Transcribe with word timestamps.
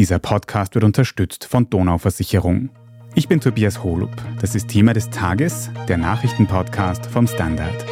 Dieser 0.00 0.18
Podcast 0.18 0.74
wird 0.74 0.84
unterstützt 0.84 1.44
von 1.44 1.68
Donau 1.68 1.98
Versicherung. 1.98 2.70
Ich 3.14 3.28
bin 3.28 3.38
Tobias 3.38 3.84
Holub. 3.84 4.10
Das 4.40 4.54
ist 4.54 4.68
Thema 4.68 4.94
des 4.94 5.10
Tages, 5.10 5.68
der 5.88 5.98
Nachrichtenpodcast 5.98 7.04
vom 7.04 7.26
Standard. 7.26 7.84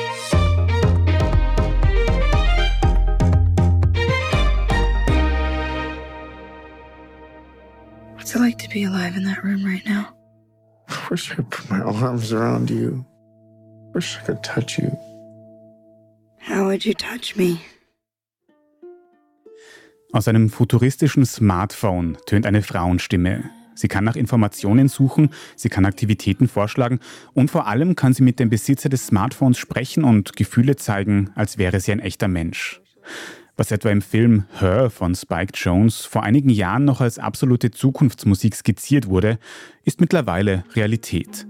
What's 8.16 8.34
it 8.34 8.40
like 8.40 8.56
to 8.56 8.70
be 8.70 8.86
alive 8.86 9.14
in 9.14 9.24
that 9.24 9.44
room 9.44 9.62
right 9.62 9.84
now? 9.84 10.06
I 10.88 11.10
wish 11.10 11.30
I 11.30 11.34
could 11.34 11.50
put 11.50 11.68
my 11.68 11.82
arms 11.82 12.32
around 12.32 12.70
you. 12.70 13.04
Wish 13.92 14.16
I 14.16 14.24
could 14.24 14.42
touch 14.42 14.78
you. 14.78 14.96
How 16.38 16.64
would 16.64 16.86
you 16.86 16.94
touch 16.94 17.36
me? 17.36 17.60
Aus 20.10 20.26
einem 20.26 20.48
futuristischen 20.48 21.26
Smartphone 21.26 22.16
tönt 22.24 22.46
eine 22.46 22.62
Frauenstimme. 22.62 23.50
Sie 23.74 23.88
kann 23.88 24.04
nach 24.04 24.16
Informationen 24.16 24.88
suchen, 24.88 25.30
sie 25.54 25.68
kann 25.68 25.84
Aktivitäten 25.84 26.48
vorschlagen 26.48 26.98
und 27.34 27.50
vor 27.50 27.66
allem 27.66 27.94
kann 27.94 28.14
sie 28.14 28.22
mit 28.22 28.40
dem 28.40 28.48
Besitzer 28.48 28.88
des 28.88 29.06
Smartphones 29.06 29.58
sprechen 29.58 30.04
und 30.04 30.34
Gefühle 30.34 30.76
zeigen, 30.76 31.30
als 31.34 31.58
wäre 31.58 31.78
sie 31.78 31.92
ein 31.92 32.00
echter 32.00 32.26
Mensch. 32.26 32.80
Was 33.58 33.70
etwa 33.70 33.90
im 33.90 34.00
Film 34.00 34.44
Her 34.58 34.88
von 34.88 35.14
Spike 35.14 35.52
Jones 35.54 36.06
vor 36.06 36.22
einigen 36.22 36.50
Jahren 36.50 36.86
noch 36.86 37.02
als 37.02 37.18
absolute 37.18 37.70
Zukunftsmusik 37.70 38.54
skizziert 38.54 39.08
wurde, 39.08 39.38
ist 39.84 40.00
mittlerweile 40.00 40.64
Realität. 40.74 41.47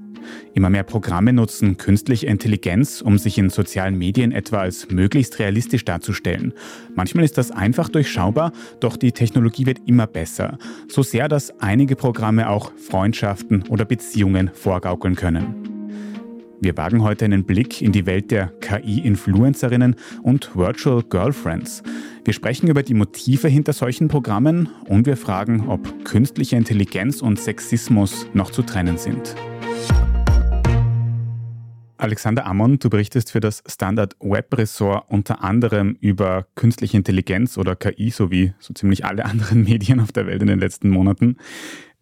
Immer 0.54 0.70
mehr 0.70 0.82
Programme 0.82 1.32
nutzen 1.32 1.76
künstliche 1.76 2.26
Intelligenz, 2.26 3.00
um 3.00 3.18
sich 3.18 3.38
in 3.38 3.50
sozialen 3.50 3.96
Medien 3.96 4.32
etwa 4.32 4.58
als 4.58 4.90
möglichst 4.90 5.38
realistisch 5.38 5.84
darzustellen. 5.84 6.52
Manchmal 6.94 7.24
ist 7.24 7.38
das 7.38 7.50
einfach 7.50 7.88
durchschaubar, 7.88 8.52
doch 8.80 8.96
die 8.96 9.12
Technologie 9.12 9.66
wird 9.66 9.78
immer 9.86 10.06
besser. 10.06 10.58
So 10.88 11.02
sehr, 11.02 11.28
dass 11.28 11.58
einige 11.60 11.96
Programme 11.96 12.48
auch 12.48 12.72
Freundschaften 12.76 13.64
oder 13.68 13.84
Beziehungen 13.84 14.50
vorgaukeln 14.52 15.14
können. 15.14 15.78
Wir 16.60 16.76
wagen 16.76 17.04
heute 17.04 17.24
einen 17.24 17.44
Blick 17.44 17.80
in 17.82 17.92
die 17.92 18.04
Welt 18.04 18.32
der 18.32 18.48
KI-Influencerinnen 18.60 19.94
und 20.24 20.56
Virtual 20.56 21.04
Girlfriends. 21.08 21.84
Wir 22.24 22.34
sprechen 22.34 22.68
über 22.68 22.82
die 22.82 22.94
Motive 22.94 23.46
hinter 23.46 23.72
solchen 23.72 24.08
Programmen 24.08 24.68
und 24.88 25.06
wir 25.06 25.16
fragen, 25.16 25.68
ob 25.68 26.04
künstliche 26.04 26.56
Intelligenz 26.56 27.22
und 27.22 27.38
Sexismus 27.38 28.26
noch 28.34 28.50
zu 28.50 28.62
trennen 28.62 28.98
sind. 28.98 29.36
Alexander 31.98 32.46
Ammon, 32.46 32.78
du 32.78 32.88
berichtest 32.88 33.32
für 33.32 33.40
das 33.40 33.62
Standard 33.66 34.16
Web 34.20 34.56
Ressort 34.56 35.10
unter 35.10 35.42
anderem 35.42 35.96
über 36.00 36.46
künstliche 36.54 36.96
Intelligenz 36.96 37.58
oder 37.58 37.74
KI 37.74 38.10
sowie 38.10 38.54
so 38.60 38.72
ziemlich 38.72 39.04
alle 39.04 39.24
anderen 39.24 39.64
Medien 39.64 40.00
auf 40.00 40.12
der 40.12 40.26
Welt 40.26 40.40
in 40.40 40.48
den 40.48 40.60
letzten 40.60 40.90
Monaten. 40.90 41.36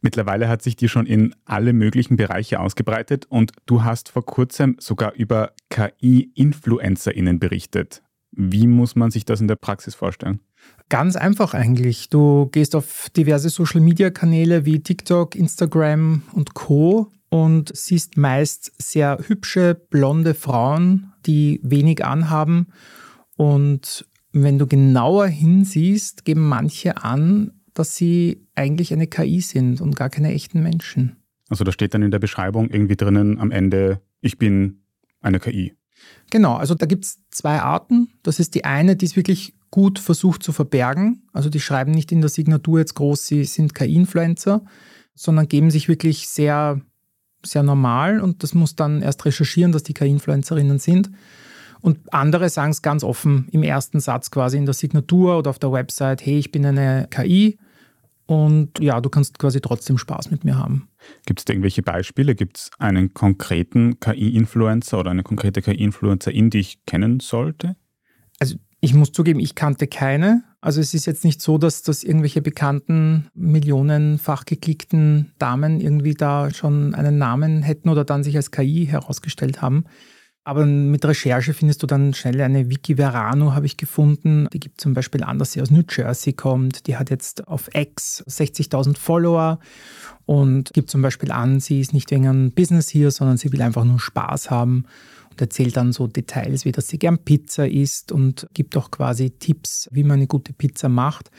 Mittlerweile 0.02 0.48
hat 0.48 0.62
sich 0.62 0.77
die 0.77 0.88
schon 0.88 1.06
in 1.06 1.34
alle 1.47 1.72
möglichen 1.72 2.16
Bereiche 2.16 2.60
ausgebreitet 2.60 3.27
und 3.28 3.52
du 3.64 3.82
hast 3.82 4.10
vor 4.10 4.24
kurzem 4.24 4.77
sogar 4.78 5.14
über 5.14 5.52
KI-InfluencerInnen 5.70 7.41
berichtet. 7.41 8.02
Wie 8.30 8.66
muss 8.66 8.97
man 8.97 9.10
sich 9.10 9.24
das 9.24 9.41
in 9.41 9.48
der 9.48 9.56
Praxis 9.56 9.94
vorstellen? 9.94 10.41
Ganz 10.88 11.16
einfach 11.16 11.54
eigentlich. 11.54 12.10
Du 12.10 12.48
gehst 12.52 12.77
auf 12.77 13.08
diverse 13.16 13.48
Social-Media-Kanäle 13.48 14.66
wie 14.66 14.80
TikTok, 14.80 15.34
Instagram 15.34 16.22
und 16.32 16.54
Co 16.54 17.10
und 17.28 17.74
siehst 17.77 18.16
meist 18.16 18.72
sehr 18.78 19.19
hübsche, 19.27 19.74
blonde 19.74 20.34
Frauen, 20.34 21.12
die 21.27 21.60
wenig 21.62 22.05
anhaben. 22.05 22.69
Und 23.36 24.06
wenn 24.32 24.58
du 24.58 24.66
genauer 24.66 25.27
hinsiehst, 25.27 26.24
geben 26.24 26.48
manche 26.48 27.02
an, 27.02 27.52
dass 27.74 27.97
sie 27.97 28.47
eigentlich 28.54 28.92
eine 28.92 29.06
KI 29.06 29.41
sind 29.41 29.80
und 29.80 29.97
gar 29.97 30.10
keine 30.10 30.32
echten 30.32 30.62
Menschen. 30.62 31.16
Also 31.48 31.64
da 31.64 31.72
steht 31.72 31.94
dann 31.94 32.02
in 32.02 32.10
der 32.10 32.19
Beschreibung 32.19 32.70
irgendwie 32.70 32.97
drinnen 32.97 33.38
am 33.38 33.50
Ende, 33.50 34.00
ich 34.20 34.38
bin 34.38 34.82
eine 35.20 35.38
KI. 35.38 35.75
Genau, 36.31 36.54
also 36.54 36.75
da 36.75 36.87
gibt 36.87 37.04
es 37.04 37.20
zwei 37.31 37.60
Arten. 37.60 38.08
Das 38.22 38.41
ist 38.41 38.54
die 38.54 38.64
eine, 38.64 38.97
die 38.97 39.06
es 39.06 39.16
wirklich 39.16 39.54
gut 39.70 39.98
versucht 39.98 40.43
zu 40.43 40.53
verbergen. 40.53 41.28
Also 41.32 41.48
die 41.48 41.60
schreiben 41.60 41.93
nicht 41.93 42.12
in 42.12 42.20
der 42.20 42.31
Signatur 42.31 42.78
jetzt 42.78 42.94
groß, 42.94 43.26
sie 43.26 43.44
sind 43.44 43.75
KI-Influencer, 43.75 44.64
sondern 45.14 45.48
geben 45.48 45.70
sich 45.70 45.88
wirklich 45.88 46.28
sehr 46.28 46.81
sehr 47.46 47.62
normal 47.62 48.20
und 48.20 48.42
das 48.42 48.54
muss 48.54 48.76
dann 48.76 49.02
erst 49.02 49.24
recherchieren, 49.24 49.72
dass 49.72 49.82
die 49.82 49.94
KI-Influencerinnen 49.94 50.78
sind. 50.78 51.10
Und 51.80 52.12
andere 52.12 52.48
sagen 52.48 52.70
es 52.70 52.82
ganz 52.82 53.04
offen 53.04 53.48
im 53.52 53.62
ersten 53.62 54.00
Satz 54.00 54.30
quasi 54.30 54.56
in 54.56 54.64
der 54.64 54.74
Signatur 54.74 55.38
oder 55.38 55.50
auf 55.50 55.58
der 55.58 55.72
Website, 55.72 56.24
hey, 56.24 56.38
ich 56.38 56.50
bin 56.50 56.66
eine 56.66 57.06
KI 57.10 57.58
und 58.26 58.80
ja, 58.80 59.00
du 59.00 59.08
kannst 59.08 59.38
quasi 59.38 59.60
trotzdem 59.60 59.98
Spaß 59.98 60.30
mit 60.30 60.44
mir 60.44 60.58
haben. 60.58 60.88
Gibt 61.26 61.40
es 61.40 61.44
da 61.44 61.52
irgendwelche 61.52 61.82
Beispiele? 61.82 62.34
Gibt 62.34 62.58
es 62.58 62.70
einen 62.78 63.14
konkreten 63.14 64.00
KI-Influencer 64.00 64.98
oder 64.98 65.12
eine 65.12 65.22
konkrete 65.22 65.62
KI-Influencerin, 65.62 66.50
die 66.50 66.58
ich 66.58 66.84
kennen 66.86 67.20
sollte? 67.20 67.76
Also 68.40 68.56
ich 68.80 68.94
muss 68.94 69.12
zugeben, 69.12 69.38
ich 69.38 69.54
kannte 69.54 69.86
keine. 69.86 70.42
Also 70.66 70.81
es 70.81 70.94
ist 70.94 71.06
jetzt 71.06 71.22
nicht 71.22 71.41
so, 71.41 71.59
dass, 71.59 71.84
dass 71.84 72.03
irgendwelche 72.03 72.43
bekannten, 72.43 73.28
millionenfach 73.34 74.44
geklickten 74.44 75.31
Damen 75.38 75.81
irgendwie 75.81 76.15
da 76.15 76.53
schon 76.53 76.93
einen 76.93 77.19
Namen 77.19 77.62
hätten 77.62 77.88
oder 77.88 78.04
dann 78.04 78.25
sich 78.25 78.34
als 78.34 78.50
KI 78.50 78.84
herausgestellt 78.84 79.62
haben. 79.62 79.84
Aber 80.43 80.66
mit 80.66 81.05
Recherche 81.05 81.55
findest 81.55 81.84
du 81.84 81.87
dann 81.87 82.15
schnell 82.15 82.41
eine 82.41 82.69
Vicky 82.69 82.97
Verano, 82.97 83.55
habe 83.55 83.66
ich 83.66 83.76
gefunden. 83.76 84.49
Die 84.53 84.59
gibt 84.59 84.81
zum 84.81 84.93
Beispiel 84.93 85.22
an, 85.22 85.38
dass 85.38 85.53
sie 85.53 85.62
aus 85.62 85.71
New 85.71 85.84
Jersey 85.88 86.32
kommt. 86.32 86.88
Die 86.88 86.97
hat 86.97 87.10
jetzt 87.10 87.47
auf 87.47 87.72
X 87.72 88.25
60.000 88.26 88.99
Follower 88.99 89.60
und 90.25 90.72
gibt 90.72 90.91
zum 90.91 91.00
Beispiel 91.00 91.31
an, 91.31 91.60
sie 91.60 91.81
ist 91.81 91.94
nicht 91.94 92.10
wegen 92.10 92.26
einem 92.26 92.50
Business 92.50 92.88
hier, 92.88 93.12
sondern 93.12 93.37
sie 93.37 93.53
will 93.53 93.62
einfach 93.62 93.84
nur 93.84 94.00
Spaß 94.00 94.50
haben 94.50 94.87
und 95.36 95.42
erzählt 95.42 95.76
dann 95.76 95.92
so 95.92 96.06
Details, 96.06 96.64
wie 96.64 96.72
dass 96.72 96.88
sie 96.88 96.98
gern 96.98 97.19
Pizza 97.19 97.69
isst 97.69 98.10
und 98.10 98.48
gibt 98.54 98.76
auch 98.76 98.91
quasi 98.91 99.30
Tipps, 99.30 99.86
wie 99.92 100.02
man 100.02 100.16
eine 100.16 100.26
gute 100.26 100.54
Pizza 100.54 100.88
macht. 100.88 101.30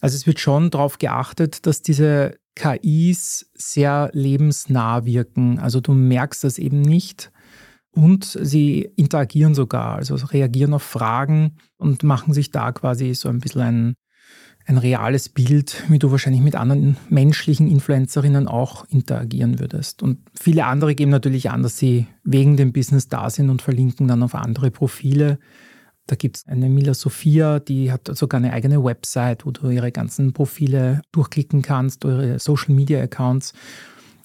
Also 0.00 0.16
es 0.16 0.26
wird 0.26 0.40
schon 0.40 0.70
darauf 0.70 0.96
geachtet, 0.96 1.66
dass 1.66 1.82
diese 1.82 2.36
KIs 2.54 3.50
sehr 3.54 4.10
lebensnah 4.14 5.04
wirken. 5.04 5.58
Also 5.58 5.80
du 5.80 5.92
merkst 5.92 6.44
das 6.44 6.58
eben 6.58 6.80
nicht. 6.80 7.30
Und 7.94 8.24
sie 8.24 8.88
interagieren 8.96 9.54
sogar, 9.54 9.96
also 9.96 10.14
reagieren 10.14 10.72
auf 10.72 10.82
Fragen 10.82 11.58
und 11.76 12.04
machen 12.04 12.32
sich 12.32 12.50
da 12.50 12.72
quasi 12.72 13.12
so 13.12 13.28
ein 13.28 13.38
bisschen 13.38 13.60
ein 13.60 13.94
ein 14.66 14.78
reales 14.78 15.28
Bild, 15.28 15.82
wie 15.88 15.98
du 15.98 16.10
wahrscheinlich 16.10 16.42
mit 16.42 16.54
anderen 16.54 16.96
menschlichen 17.08 17.68
Influencerinnen 17.68 18.46
auch 18.46 18.84
interagieren 18.88 19.58
würdest. 19.58 20.02
Und 20.02 20.18
viele 20.38 20.66
andere 20.66 20.94
geben 20.94 21.10
natürlich 21.10 21.50
an, 21.50 21.62
dass 21.62 21.78
sie 21.78 22.06
wegen 22.24 22.56
dem 22.56 22.72
Business 22.72 23.08
da 23.08 23.28
sind 23.30 23.50
und 23.50 23.62
verlinken 23.62 24.08
dann 24.08 24.22
auf 24.22 24.34
andere 24.34 24.70
Profile. 24.70 25.38
Da 26.06 26.16
gibt 26.16 26.36
es 26.36 26.46
eine 26.46 26.68
Mila 26.68 26.94
Sophia, 26.94 27.60
die 27.60 27.92
hat 27.92 28.10
sogar 28.16 28.38
eine 28.38 28.52
eigene 28.52 28.82
Website, 28.82 29.46
wo 29.46 29.50
du 29.50 29.70
ihre 29.70 29.92
ganzen 29.92 30.32
Profile 30.32 31.02
durchklicken 31.12 31.62
kannst, 31.62 32.04
ihre 32.04 32.38
Social 32.38 32.74
Media 32.74 33.02
Accounts. 33.02 33.52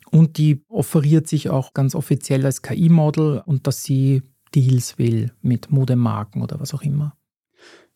Und 0.09 0.37
die 0.37 0.63
offeriert 0.69 1.27
sich 1.27 1.49
auch 1.49 1.73
ganz 1.73 1.93
offiziell 1.93 2.45
als 2.45 2.61
KI-Model 2.61 3.43
und 3.45 3.67
dass 3.67 3.83
sie 3.83 4.23
Deals 4.55 4.97
will 4.97 5.33
mit 5.41 5.71
Modemarken 5.71 6.41
oder 6.41 6.59
was 6.59 6.73
auch 6.73 6.81
immer. 6.81 7.15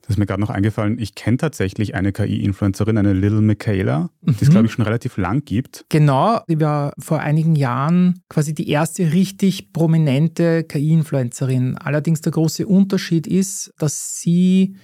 Das 0.02 0.12
ist 0.12 0.18
mir 0.18 0.26
gerade 0.26 0.42
noch 0.42 0.50
eingefallen. 0.50 0.98
Ich 1.00 1.16
kenne 1.16 1.38
tatsächlich 1.38 1.94
eine 1.96 2.12
KI-Influencerin, 2.12 2.98
eine 2.98 3.14
Little 3.14 3.42
Michaela, 3.42 4.10
die 4.22 4.32
es, 4.32 4.48
mhm. 4.48 4.52
glaube 4.52 4.66
ich, 4.68 4.74
schon 4.74 4.84
relativ 4.84 5.18
lang 5.18 5.46
gibt. 5.46 5.86
Genau, 5.90 6.42
die 6.50 6.60
war 6.60 6.94
vor 6.98 7.20
einigen 7.20 7.56
Jahren 7.56 8.22
quasi 8.28 8.54
die 8.54 8.70
erste 8.70 9.14
richtig 9.14 9.74
prominente 9.74 10.64
KI-Influencerin. 10.64 11.78
Allerdings 11.78 12.22
der 12.22 12.32
große 12.32 12.66
Unterschied 12.66 13.28
ist, 13.28 13.74
dass 13.78 14.20
sie 14.20 14.76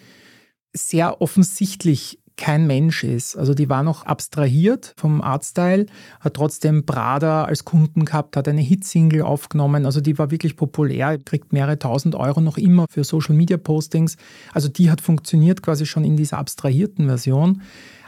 sehr 0.73 1.21
offensichtlich 1.21 2.19
kein 2.37 2.67
Mensch 2.67 3.03
ist. 3.03 3.35
Also 3.35 3.53
die 3.53 3.69
war 3.69 3.83
noch 3.83 4.05
abstrahiert 4.05 4.93
vom 4.97 5.21
Artstyle, 5.21 5.87
hat 6.19 6.35
trotzdem 6.35 6.85
Prada 6.85 7.43
als 7.43 7.65
Kunden 7.65 8.05
gehabt, 8.05 8.37
hat 8.37 8.47
eine 8.47 8.61
Hitsingle 8.61 9.25
aufgenommen. 9.25 9.85
Also 9.85 9.99
die 9.99 10.17
war 10.17 10.31
wirklich 10.31 10.55
populär, 10.55 11.17
kriegt 11.17 11.51
mehrere 11.51 11.79
tausend 11.79 12.15
Euro 12.15 12.39
noch 12.39 12.57
immer 12.57 12.85
für 12.89 13.03
Social 13.03 13.35
Media 13.35 13.57
Postings. 13.57 14.15
Also 14.53 14.69
die 14.69 14.89
hat 14.89 15.01
funktioniert 15.01 15.61
quasi 15.61 15.85
schon 15.85 16.05
in 16.05 16.15
dieser 16.15 16.37
abstrahierten 16.37 17.07
Version. 17.07 17.61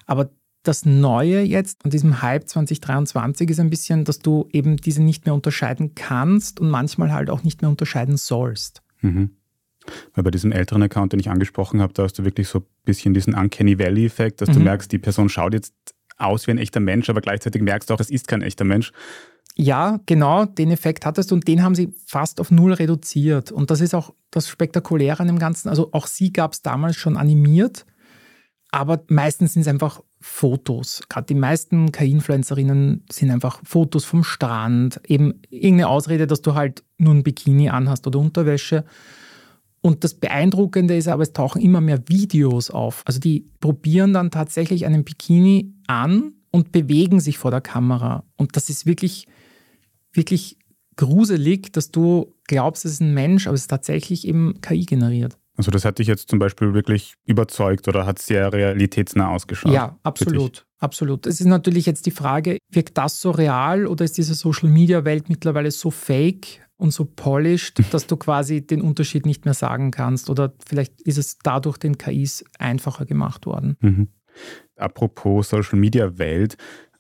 Aber 0.06 0.30
das 0.64 0.86
Neue 0.86 1.42
jetzt 1.42 1.86
an 1.86 1.92
diesem 1.92 2.22
Hype 2.22 2.48
2023 2.48 3.50
ist 3.50 3.60
ein 3.60 3.70
bisschen, 3.70 4.04
dass 4.04 4.20
du 4.20 4.48
eben 4.52 4.78
diese 4.78 5.02
nicht 5.02 5.26
mehr 5.26 5.34
unterscheiden 5.34 5.96
kannst 5.96 6.60
und 6.60 6.70
manchmal 6.70 7.12
halt 7.12 7.30
auch 7.30 7.44
nicht 7.44 7.62
mehr 7.62 7.70
unterscheiden 7.70 8.18
sollst. 8.18 8.82
Mhm. 9.02 9.32
Weil 10.14 10.24
bei 10.24 10.32
diesem 10.32 10.52
älteren 10.52 10.84
Account, 10.84 11.14
den 11.14 11.20
ich 11.20 11.30
angesprochen 11.30 11.82
habe, 11.82 11.94
da 11.94 12.04
hast 12.04 12.20
du 12.20 12.26
wirklich 12.26 12.48
so 12.48 12.60
ein 12.60 12.66
bisschen 12.86 13.14
diesen 13.14 13.34
Uncanny 13.36 13.80
Valley-Effekt, 13.80 14.42
dass 14.42 14.50
mhm. 14.50 14.54
du 14.54 14.60
merkst, 14.62 14.92
die 14.92 15.00
Person 15.00 15.30
schaut 15.30 15.54
jetzt 15.54 15.74
aus 16.18 16.48
wie 16.48 16.52
ein 16.52 16.58
echter 16.58 16.80
Mensch, 16.80 17.10
aber 17.10 17.22
gleichzeitig 17.22 17.62
merkst 17.62 17.90
du 17.90 17.94
auch, 17.94 18.00
es 18.00 18.10
ist 18.10 18.28
kein 18.28 18.42
echter 18.42 18.66
Mensch. 18.66 18.92
Ja, 19.56 20.00
genau, 20.06 20.46
den 20.46 20.72
Effekt 20.72 21.06
hattest 21.06 21.32
du 21.32 21.36
und 21.36 21.48
den 21.48 21.64
haben 21.64 21.76
sie 21.76 21.94
fast 22.06 22.40
auf 22.40 22.52
null 22.52 22.74
reduziert. 22.74 23.52
Und 23.52 23.72
das 23.72 23.82
ist 23.82 23.94
auch 23.94 24.14
das 24.32 24.48
Spektakuläre 24.48 25.20
an 25.20 25.28
dem 25.28 25.40
Ganzen. 25.40 25.70
Also 25.70 25.90
auch 25.92 26.08
sie 26.08 26.32
gab 26.32 26.54
es 26.54 26.62
damals 26.62 26.96
schon 26.96 27.18
animiert, 27.18 27.86
Aber 28.72 29.04
meistens 29.10 29.54
sind 29.54 29.64
es 29.64 29.68
einfach 29.68 30.02
Fotos. 30.22 31.02
Gerade 31.10 31.28
die 31.28 31.36
meisten 31.36 31.92
KI-Influencerinnen 31.92 33.06
sind 33.12 33.32
einfach 33.32 33.62
Fotos 33.64 34.06
vom 34.06 34.24
Strand, 34.24 35.02
eben 35.08 35.42
irgendeine 35.50 35.88
Ausrede, 35.88 36.28
dass 36.28 36.42
du 36.42 36.54
halt 36.54 36.84
nur 36.98 37.14
ein 37.14 37.24
Bikini 37.24 37.70
anhast 37.70 38.06
oder 38.06 38.20
Unterwäsche. 38.20 38.86
Und 39.82 40.04
das 40.04 40.14
Beeindruckende 40.14 40.96
ist 40.96 41.08
aber, 41.08 41.24
es 41.24 41.34
tauchen 41.34 41.62
immer 41.62 41.82
mehr 41.82 42.08
Videos 42.08 42.70
auf. 42.70 43.04
Also 43.06 43.20
die 43.20 43.50
probieren 43.60 44.14
dann 44.14 44.32
tatsächlich 44.32 44.86
einen 44.86 45.06
Bikini 45.06 45.74
an 45.88 46.34
und 46.52 46.72
bewegen 46.72 47.20
sich 47.20 47.38
vor 47.38 47.52
der 47.52 47.62
Kamera. 47.62 48.26
Und 48.36 48.56
das 48.56 48.70
ist 48.70 48.86
wirklich, 48.86 49.28
wirklich 50.12 50.58
gruselig, 50.98 51.72
dass 51.72 51.92
du 51.92 52.36
glaubst, 52.46 52.84
es 52.84 52.94
ist 52.94 53.02
ein 53.02 53.14
Mensch, 53.14 53.48
aber 53.48 53.56
es 53.56 53.62
ist 53.62 53.70
tatsächlich 53.70 54.28
eben 54.28 54.60
KI 54.60 54.86
generiert. 54.86 55.38
Also 55.60 55.72
das 55.72 55.84
hat 55.84 56.00
dich 56.00 56.08
jetzt 56.08 56.30
zum 56.30 56.40
Beispiel 56.40 56.74
wirklich 56.74 57.16
überzeugt 57.26 57.90
oder 57.90 58.06
hat 58.06 58.18
sehr 58.18 58.54
realitätsnah 58.54 59.28
ausgeschaut? 59.28 59.74
Ja, 59.74 60.00
absolut. 60.04 60.66
Absolut. 60.78 61.28
Es 61.28 61.42
ist 61.42 61.48
natürlich 61.48 61.86
jetzt 61.86 62.06
die 62.06 62.12
Frage, 62.12 62.60
wirkt 62.72 62.98
das 62.98 63.20
so 63.20 63.32
real 63.32 63.86
oder 63.86 64.06
ist 64.06 64.18
diese 64.18 64.36
Social-Media-Welt 64.36 65.28
mittlerweile 65.28 65.70
so 65.72 65.92
fake 65.92 66.66
und 66.78 66.92
so 66.92 67.04
polished, 67.04 67.82
dass 67.92 68.08
du 68.08 68.16
quasi 68.16 68.66
den 68.66 68.82
Unterschied 68.82 69.26
nicht 69.26 69.44
mehr 69.44 69.54
sagen 69.54 69.92
kannst? 69.92 70.30
Oder 70.30 70.54
vielleicht 70.66 71.02
ist 71.02 71.18
es 71.18 71.40
dadurch 71.40 71.78
den 71.78 71.98
KIs 71.98 72.46
einfacher 72.58 73.06
gemacht 73.06 73.46
worden? 73.46 73.76
Mhm. 73.82 74.08
Apropos 74.78 75.50
Social-Media-Welt, 75.50 76.56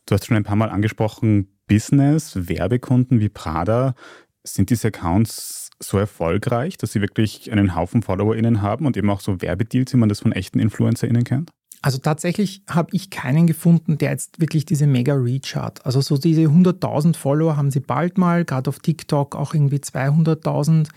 du 0.05 0.15
hast 0.15 0.25
schon 0.25 0.35
ein 0.35 0.43
paar 0.43 0.57
Mal 0.57 0.69
angesprochen, 0.69 1.47
Business, 1.65 2.33
Werbekunden 2.35 3.21
wie 3.21 3.29
Prada. 3.29 3.95
Sind 4.43 4.69
diese 4.69 4.89
Accounts 4.89 5.58
so 5.81 5.97
erfolgreich, 5.97 6.77
dass 6.77 6.91
sie 6.91 7.01
wirklich 7.01 7.51
einen 7.51 7.75
Haufen 7.75 8.01
FollowerInnen 8.01 8.61
haben 8.61 8.85
und 8.85 8.97
eben 8.97 9.09
auch 9.09 9.21
so 9.21 9.41
Werbedeals, 9.41 9.93
wie 9.93 9.97
man 9.97 10.09
das 10.09 10.19
von 10.19 10.31
echten 10.31 10.59
InfluencerInnen 10.59 11.23
kennt? 11.23 11.51
Also 11.81 11.97
tatsächlich 11.97 12.61
habe 12.67 12.89
ich 12.91 13.09
keinen 13.09 13.47
gefunden, 13.47 13.97
der 13.97 14.11
jetzt 14.11 14.41
wirklich 14.41 14.65
diese 14.65 14.85
mega 14.85 15.13
Reach 15.13 15.55
hat. 15.55 15.85
Also 15.85 16.01
so 16.01 16.17
diese 16.17 16.41
100.000 16.41 17.15
Follower 17.15 17.55
haben 17.55 17.71
sie 17.71 17.79
bald 17.79 18.17
mal, 18.17 18.43
gerade 18.43 18.69
auf 18.69 18.79
TikTok 18.79 19.35
auch 19.35 19.53
irgendwie 19.53 19.77
200.000. 19.77 20.89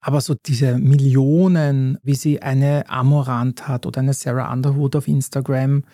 Aber 0.00 0.22
so 0.22 0.34
diese 0.46 0.78
Millionen, 0.78 1.98
wie 2.02 2.14
sie 2.14 2.40
eine 2.40 2.88
Amorant 2.88 3.68
hat 3.68 3.84
oder 3.84 4.00
eine 4.00 4.14
Sarah 4.14 4.50
Underwood 4.50 4.96
auf 4.96 5.08
Instagram, 5.08 5.84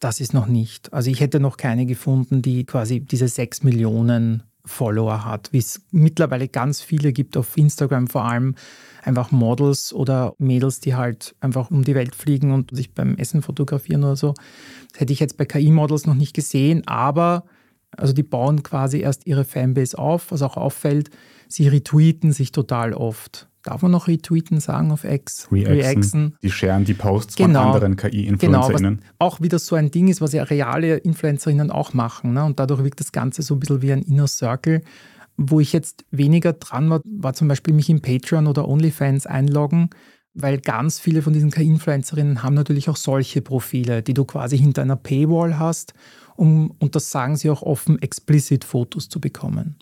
das 0.00 0.18
ist 0.20 0.34
noch 0.34 0.48
nicht. 0.48 0.92
Also 0.92 1.08
ich 1.10 1.20
hätte 1.20 1.38
noch 1.38 1.56
keine 1.56 1.86
gefunden, 1.86 2.42
die 2.42 2.64
quasi 2.64 2.98
diese 2.98 3.28
6 3.28 3.62
Millionen 3.62 4.42
Follower 4.64 5.24
hat, 5.24 5.52
wie 5.52 5.58
es 5.58 5.82
mittlerweile 5.90 6.48
ganz 6.48 6.80
viele 6.80 7.12
gibt 7.12 7.36
auf 7.36 7.56
Instagram 7.56 8.06
vor 8.06 8.24
allem 8.24 8.54
einfach 9.02 9.32
Models 9.32 9.92
oder 9.92 10.34
Mädels, 10.38 10.80
die 10.80 10.94
halt 10.94 11.34
einfach 11.40 11.70
um 11.70 11.84
die 11.84 11.94
Welt 11.94 12.14
fliegen 12.14 12.52
und 12.52 12.74
sich 12.74 12.94
beim 12.94 13.16
Essen 13.16 13.42
fotografieren 13.42 14.04
oder 14.04 14.16
so. 14.16 14.34
Das 14.92 15.00
hätte 15.00 15.12
ich 15.12 15.20
jetzt 15.20 15.36
bei 15.36 15.44
KI-Models 15.44 16.06
noch 16.06 16.14
nicht 16.14 16.34
gesehen, 16.34 16.86
aber 16.86 17.44
also 17.96 18.12
die 18.12 18.22
bauen 18.22 18.62
quasi 18.62 19.00
erst 19.00 19.26
ihre 19.26 19.44
Fanbase 19.44 19.98
auf, 19.98 20.30
was 20.30 20.42
auch 20.42 20.56
auffällt, 20.56 21.10
sie 21.48 21.68
retweeten 21.68 22.32
sich 22.32 22.52
total 22.52 22.94
oft. 22.94 23.48
Darf 23.62 23.82
man 23.82 23.92
noch 23.92 24.08
retweeten 24.08 24.58
sagen 24.60 24.90
auf 24.90 25.04
X? 25.04 25.48
Reaxen. 25.52 26.36
Die 26.42 26.50
scheren 26.50 26.84
die 26.84 26.94
Posts 26.94 27.36
genau. 27.36 27.62
von 27.62 27.74
anderen 27.74 27.96
KI-InfluencerInnen. 27.96 28.96
Genau, 28.96 29.10
auch 29.18 29.40
wieder 29.40 29.58
so 29.58 29.76
ein 29.76 29.90
Ding 29.90 30.08
ist, 30.08 30.20
was 30.20 30.32
ja 30.32 30.42
reale 30.42 30.96
InfluencerInnen 30.96 31.70
auch 31.70 31.94
machen. 31.94 32.32
Ne? 32.32 32.44
Und 32.44 32.58
dadurch 32.58 32.82
wirkt 32.82 33.00
das 33.00 33.12
Ganze 33.12 33.42
so 33.42 33.54
ein 33.54 33.60
bisschen 33.60 33.82
wie 33.82 33.92
ein 33.92 34.02
Inner 34.02 34.26
Circle. 34.26 34.82
Wo 35.36 35.60
ich 35.60 35.72
jetzt 35.72 36.04
weniger 36.10 36.52
dran 36.52 36.90
war, 36.90 37.00
war 37.04 37.34
zum 37.34 37.48
Beispiel 37.48 37.72
mich 37.72 37.88
in 37.88 38.02
Patreon 38.02 38.46
oder 38.46 38.68
OnlyFans 38.68 39.26
einloggen, 39.26 39.90
weil 40.34 40.58
ganz 40.58 40.98
viele 40.98 41.22
von 41.22 41.32
diesen 41.32 41.50
KI-Influencerinnen 41.50 42.42
haben 42.42 42.54
natürlich 42.54 42.88
auch 42.88 42.96
solche 42.96 43.42
Profile, 43.42 44.02
die 44.02 44.14
du 44.14 44.24
quasi 44.24 44.58
hinter 44.58 44.82
einer 44.82 44.96
Paywall 44.96 45.58
hast, 45.58 45.94
um, 46.36 46.72
und 46.78 46.96
das 46.96 47.10
sagen 47.10 47.36
sie 47.36 47.50
auch 47.50 47.62
offen, 47.62 48.00
explicit 48.00 48.64
Fotos 48.64 49.08
zu 49.08 49.20
bekommen. 49.20 49.76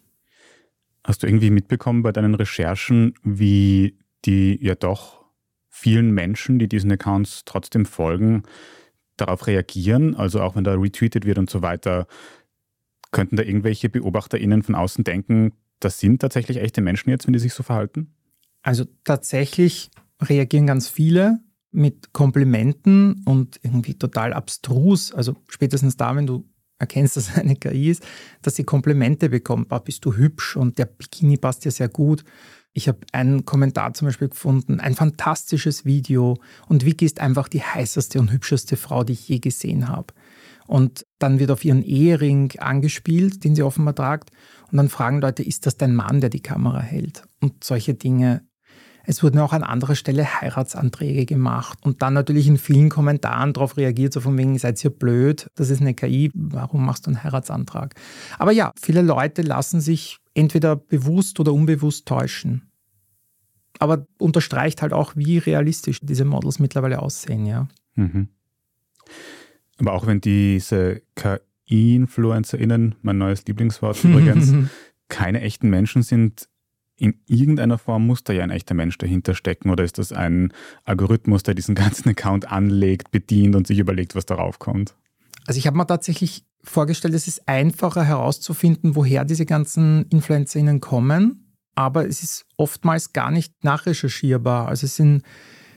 Hast 1.05 1.23
du 1.23 1.27
irgendwie 1.27 1.51
mitbekommen 1.51 2.03
bei 2.03 2.13
deinen 2.13 2.35
Recherchen, 2.35 3.15
wie 3.23 3.99
die 4.25 4.59
ja 4.63 4.75
doch 4.75 5.25
vielen 5.69 6.11
Menschen, 6.11 6.59
die 6.59 6.69
diesen 6.69 6.93
Accounts 6.93 7.43
trotzdem 7.45 7.87
folgen, 7.87 8.43
darauf 9.17 9.47
reagieren? 9.47 10.15
Also 10.15 10.43
auch 10.43 10.57
wenn 10.57 10.65
da 10.65 10.75
retweetet 10.75 11.25
wird 11.25 11.39
und 11.39 11.49
so 11.49 11.63
weiter, 11.63 12.07
könnten 13.13 13.37
da 13.37 13.43
irgendwelche 13.43 13.89
BeobachterInnen 13.89 14.63
von 14.63 14.75
außen 14.75 15.05
denken, 15.05 15.53
das 15.81 15.99
sind 15.99 16.21
tatsächlich 16.21 16.59
echte 16.59 16.83
Menschen 16.83 17.11
jetzt, 17.11 17.27
wenn 17.27 17.33
die 17.33 17.39
sich 17.39 17.55
so 17.55 17.63
verhalten? 17.63 18.15
Also 18.63 18.85
tatsächlich 19.05 19.91
reagieren 20.21 20.67
ganz 20.67 20.89
viele 20.89 21.41
mit 21.73 22.13
Komplimenten 22.13 23.23
und 23.25 23.59
irgendwie 23.63 23.95
total 23.95 24.33
abstrus. 24.33 25.13
Also 25.13 25.37
spätestens 25.49 25.97
da, 25.97 26.15
wenn 26.15 26.27
du 26.27 26.50
erkennst, 26.81 27.17
dass 27.17 27.35
eine 27.37 27.57
KI 27.57 27.91
ist, 27.91 28.03
dass 28.43 28.57
sie 28.57 28.65
Komplimente 28.65 29.29
bekommt. 29.29 29.69
Bah, 29.69 29.79
bist 29.79 30.05
du 30.05 30.15
hübsch 30.15 30.57
und 30.57 30.79
der 30.79 30.87
Bikini 30.87 31.37
passt 31.37 31.65
dir 31.65 31.71
sehr 31.71 31.89
gut. 31.89 32.25
Ich 32.73 32.89
habe 32.89 32.99
einen 33.13 33.45
Kommentar 33.45 33.95
zum 33.95 34.07
Beispiel 34.07 34.29
gefunden, 34.29 34.79
ein 34.79 34.95
fantastisches 34.95 35.85
Video 35.85 36.39
und 36.69 36.85
Vicky 36.85 37.05
ist 37.05 37.21
einfach 37.21 37.49
die 37.49 37.63
heißeste 37.63 38.21
und 38.21 38.31
hübscheste 38.31 38.77
Frau, 38.77 39.03
die 39.03 39.15
ich 39.15 39.29
je 39.29 39.41
gesehen 39.41 39.89
habe. 39.89 40.15
Und 40.69 41.05
dann 41.19 41.41
wird 41.41 41.51
auf 41.51 41.65
ihren 41.65 41.83
Ehering 41.83 42.53
angespielt, 42.59 43.43
den 43.43 43.57
sie 43.57 43.65
offenbar 43.65 43.97
tragt. 43.97 44.31
Und 44.71 44.77
dann 44.77 44.89
fragen 44.89 45.21
Leute, 45.21 45.43
ist 45.43 45.67
das 45.67 45.77
dein 45.77 45.97
Mann, 45.97 46.21
der 46.21 46.31
die 46.31 46.43
Kamera 46.43 46.81
hält? 46.81 47.25
Und 47.41 47.65
solche 47.65 47.95
Dinge. 47.95 48.47
Es 49.05 49.23
wurden 49.23 49.39
auch 49.39 49.53
an 49.53 49.63
anderer 49.63 49.95
Stelle 49.95 50.41
Heiratsanträge 50.41 51.27
gemacht 51.27 51.79
und 51.83 52.03
dann 52.03 52.15
natürlich 52.15 52.47
in 52.47 52.59
vielen 52.59 52.89
Kommentaren 52.89 53.53
darauf 53.53 53.77
reagiert, 53.77 54.13
so 54.13 54.21
von 54.21 54.37
wegen, 54.39 54.59
seid 54.59 54.83
ihr 54.85 54.91
blöd, 54.91 55.49
das 55.55 55.71
ist 55.71 55.81
eine 55.81 55.95
KI, 55.95 56.31
warum 56.35 56.85
machst 56.85 57.07
du 57.07 57.11
einen 57.11 57.23
Heiratsantrag? 57.23 57.95
Aber 58.39 58.53
ja, 58.53 58.73
viele 58.81 59.03
Leute 59.03 59.43
lassen 59.43 59.81
sich 59.81 60.19
entweder 60.35 60.77
bewusst 60.77 61.41
oder 61.41 61.53
unbewusst 61.53 62.07
täuschen. 62.07 62.71
Aber 63.79 64.07
unterstreicht 64.19 64.83
halt 64.83 64.93
auch, 64.93 65.15
wie 65.17 65.39
realistisch 65.39 66.01
diese 66.03 66.25
Models 66.25 66.59
mittlerweile 66.59 67.01
aussehen, 67.01 67.47
ja. 67.47 67.69
Mhm. 67.95 68.29
Aber 69.79 69.95
auch 69.95 70.07
wenn 70.07 70.21
diese 70.21 71.03
KI-InfluencerInnen, 71.15 72.97
mein 73.01 73.19
neues 73.19 73.47
Lieblingswort 73.47 74.05
übrigens, 74.05 74.53
keine 75.09 75.41
echten 75.41 75.71
Menschen 75.71 76.03
sind, 76.03 76.49
in 77.01 77.15
irgendeiner 77.27 77.79
Form 77.79 78.07
muss 78.07 78.25
da 78.25 78.33
ja 78.35 78.45
ein 78.45 78.51
echter 78.51 78.75
Mensch 78.75 78.99
dahinter 78.99 79.35
stecken 79.35 79.71
oder 79.71 79.85
ist 79.85 79.99
das 79.99 80.13
ein 80.13 80.53
Algorithmus, 80.85 81.43
der 81.43 81.55
diesen 81.55 81.75
ganzen 81.75 82.11
Account 82.11 82.53
anlegt, 82.53 83.11
bedient 83.11 83.57
und 83.57 83.67
sich 83.67 83.79
überlegt, 83.79 84.15
was 84.15 84.27
darauf 84.27 84.59
kommt? 84.59 84.95
Also 85.47 85.59
ich 85.59 85.67
habe 85.67 85.79
mir 85.79 85.87
tatsächlich 85.87 86.45
vorgestellt, 86.63 87.15
es 87.15 87.27
ist 87.27 87.49
einfacher 87.49 88.05
herauszufinden, 88.05 88.95
woher 88.97 89.25
diese 89.25 89.47
ganzen 89.47 90.05
InfluencerInnen 90.11 90.81
kommen, 90.81 91.57
aber 91.75 92.07
es 92.07 92.23
ist 92.23 92.45
oftmals 92.59 93.15
gar 93.15 93.31
nicht 93.31 93.65
nachrecherchierbar. 93.65 94.69
Also 94.69 94.85
es 94.85 94.97
sind 94.97 95.23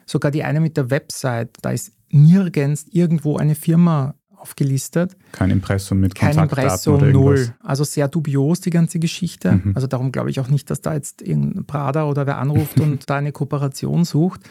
sogar 0.06 0.30
die 0.30 0.44
eine 0.44 0.60
mit 0.60 0.76
der 0.76 0.90
Website, 0.90 1.58
da 1.62 1.72
ist 1.72 1.94
nirgends 2.10 2.86
irgendwo 2.92 3.38
eine 3.38 3.56
Firma 3.56 4.16
aufgelistet. 4.44 5.16
Kein 5.32 5.50
Impressum 5.50 6.00
mit 6.00 6.16
Kein 6.16 6.38
Impressum, 6.38 6.96
oder 6.96 7.08
null. 7.08 7.54
Also 7.62 7.86
sehr 7.86 8.10
dubios 8.10 8.60
die 8.60 8.72
ganze 8.72 9.00
Geschichte. 9.00 9.54
Mhm. 9.54 9.72
Also 9.74 9.88
darum 9.88 10.12
glaube 10.12 10.30
ich 10.30 10.40
auch 10.42 10.50
nicht, 10.50 10.70
dass 10.70 10.82
da 10.82 10.94
jetzt 10.94 11.22
irgendein 11.22 11.66
Prada 11.66 12.06
oder 12.06 12.28
wer 12.28 12.38
anruft 12.38 12.80
und 12.80 13.04
da 13.10 13.16
eine 13.16 13.32
Kooperation 13.32 14.04
sucht. 14.04 14.42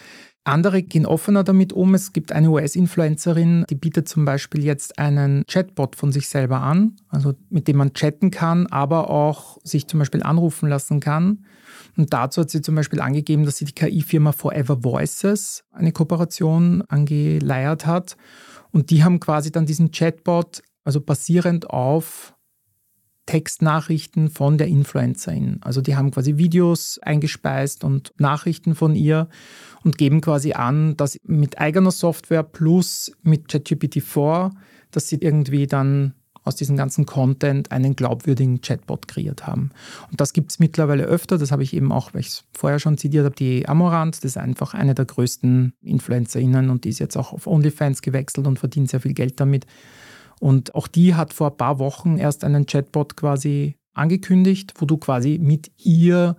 Andere 0.45 0.83
gehen 0.83 1.07
offener 1.07 1.45
damit 1.45 1.73
um. 1.73 1.95
Es 1.95 2.13
gibt 2.13 2.33
eine 2.33 2.51
US-Influencerin, 2.51 3.65
die 3.71 3.77
bietet 3.77 4.09
zum 4.09 4.25
Beispiel 4.25 4.65
jetzt 4.65 4.99
einen 4.99 5.45
Chatbot 5.47 5.95
von 5.95 6.11
sich 6.11 6.29
selber 6.29 6.63
an, 6.63 6.97
also 7.11 7.35
mit 7.49 7.69
dem 7.69 7.77
man 7.77 7.93
chatten 7.93 8.33
kann, 8.33 8.67
aber 8.67 9.09
auch 9.09 9.59
sich 9.63 9.87
zum 9.87 10.01
Beispiel 10.01 10.23
anrufen 10.23 10.69
lassen 10.69 10.99
kann. 10.99 11.45
Und 11.97 12.13
dazu 12.13 12.41
hat 12.41 12.51
sie 12.51 12.63
zum 12.63 12.75
Beispiel 12.75 13.01
angegeben, 13.01 13.45
dass 13.45 13.59
sie 13.59 13.67
die 13.67 13.75
KI-Firma 13.75 14.33
Forever 14.33 14.83
Voices 14.83 15.65
eine 15.71 15.93
Kooperation 15.93 16.83
angeleiert 16.89 17.87
hat. 17.87 18.17
Und 18.73 18.91
die 18.91 19.05
haben 19.05 19.21
quasi 19.21 19.53
dann 19.53 19.67
diesen 19.67 19.91
Chatbot, 19.91 20.63
also 20.85 21.01
basierend 21.01 21.71
auf 21.71 22.35
Textnachrichten 23.27 24.31
von 24.31 24.59
der 24.59 24.67
Influencerin. 24.67 25.59
Also 25.63 25.81
die 25.81 25.95
haben 25.95 26.11
quasi 26.11 26.39
Videos 26.39 26.99
eingespeist 26.99 27.85
und 27.85 28.13
Nachrichten 28.19 28.75
von 28.75 28.97
ihr 28.97 29.29
und 29.85 29.97
geben 29.97 30.21
quasi 30.21 30.55
an, 30.55 30.97
dass 30.97 31.19
mit 31.23 31.59
eigener 31.59 31.93
Software 31.93 32.43
plus 32.43 33.13
mit 33.23 33.49
ChatGPT 33.49 34.03
4, 34.03 34.51
dass 34.91 35.09
sie 35.09 35.17
irgendwie 35.17 35.67
dann 35.67 36.15
aus 36.45 36.57
diesem 36.57 36.77
ganzen 36.77 37.07
Content 37.07 37.71
einen 37.71 37.95
glaubwürdigen 37.97 38.61
Chatbot 38.61 39.09
kreiert 39.09 39.47
haben. 39.47 39.71
Und 40.11 40.21
das 40.21 40.33
gibt 40.33 40.51
es 40.51 40.59
mittlerweile 40.59 41.05
öfter. 41.05 41.39
Das 41.39 41.53
habe 41.53 41.63
ich 41.63 41.75
eben 41.75 41.93
auch, 41.93 42.15
weil 42.15 42.21
ich 42.21 42.29
es 42.29 42.45
vorher 42.53 42.79
schon 42.79 42.99
zitiert 42.99 43.25
habe, 43.25 43.37
die 43.37 43.69
Amorant. 43.69 44.17
Das 44.17 44.25
ist 44.25 44.37
einfach 44.37 44.75
eine 44.75 44.95
der 44.95 45.05
größten 45.05 45.75
InfluencerInnen 45.83 46.71
und 46.71 46.85
die 46.85 46.89
ist 46.89 46.99
jetzt 46.99 47.17
auch 47.17 47.33
auf 47.33 47.47
OnlyFans 47.47 48.03
gewechselt 48.03 48.47
und 48.47 48.59
verdient 48.59 48.91
sehr 48.91 49.01
viel 49.01 49.15
Geld 49.15 49.41
damit. 49.41 49.67
Und 50.41 50.75
auch 50.75 50.89
die 50.89 51.15
hat 51.15 51.33
vor 51.33 51.51
ein 51.51 51.57
paar 51.57 51.79
Wochen 51.79 52.19
erst 52.19 52.43
einen 52.43 52.67
Chatbot 52.67 53.17
quasi 53.17 53.77
angekündigt, 53.95 54.75
wo 54.79 54.87
du 54.87 54.97
quasi 54.97 55.39
mit 55.41 55.71
ihr 55.79 56.37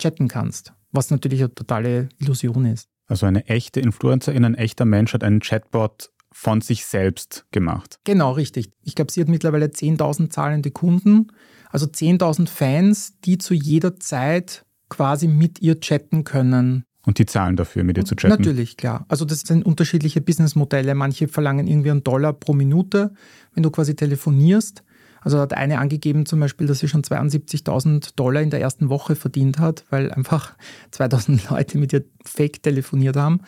chatten 0.00 0.28
kannst, 0.28 0.72
was 0.90 1.10
natürlich 1.10 1.40
eine 1.40 1.54
totale 1.54 2.08
Illusion 2.18 2.64
ist. 2.64 2.88
Also 3.06 3.26
eine 3.26 3.46
echte 3.46 3.80
Influencerin, 3.80 4.44
ein 4.44 4.54
echter 4.54 4.86
Mensch 4.86 5.12
hat 5.12 5.22
einen 5.22 5.40
Chatbot 5.40 6.10
von 6.32 6.60
sich 6.60 6.86
selbst 6.86 7.44
gemacht. 7.52 7.98
Genau, 8.04 8.32
richtig. 8.32 8.70
Ich 8.82 8.94
glaube, 8.94 9.12
sie 9.12 9.20
hat 9.20 9.28
mittlerweile 9.28 9.66
10.000 9.66 10.30
zahlende 10.30 10.70
Kunden, 10.70 11.28
also 11.70 11.86
10.000 11.86 12.48
Fans, 12.48 13.18
die 13.24 13.38
zu 13.38 13.54
jeder 13.54 13.96
Zeit 13.96 14.64
quasi 14.88 15.28
mit 15.28 15.60
ihr 15.60 15.80
chatten 15.80 16.24
können. 16.24 16.84
Und 17.04 17.18
die 17.18 17.26
zahlen 17.26 17.56
dafür, 17.56 17.82
mit 17.82 17.98
ihr 17.98 18.04
zu 18.04 18.14
chatten? 18.14 18.36
Natürlich, 18.36 18.76
klar. 18.76 19.04
Also 19.08 19.24
das 19.24 19.40
sind 19.40 19.66
unterschiedliche 19.66 20.20
Businessmodelle. 20.20 20.94
Manche 20.94 21.28
verlangen 21.28 21.66
irgendwie 21.66 21.90
einen 21.90 22.04
Dollar 22.04 22.32
pro 22.32 22.52
Minute, 22.52 23.12
wenn 23.54 23.62
du 23.62 23.70
quasi 23.70 23.96
telefonierst. 23.96 24.84
Also 25.20 25.38
hat 25.38 25.52
eine 25.52 25.78
angegeben 25.78 26.26
zum 26.26 26.40
Beispiel, 26.40 26.66
dass 26.66 26.80
sie 26.80 26.88
schon 26.88 27.02
72.000 27.02 28.14
Dollar 28.16 28.42
in 28.42 28.50
der 28.50 28.60
ersten 28.60 28.88
Woche 28.88 29.16
verdient 29.16 29.58
hat, 29.58 29.84
weil 29.90 30.12
einfach 30.12 30.54
2.000 30.92 31.50
Leute 31.50 31.78
mit 31.78 31.92
ihr 31.92 32.04
fake 32.24 32.62
telefoniert 32.62 33.16
haben. 33.16 33.40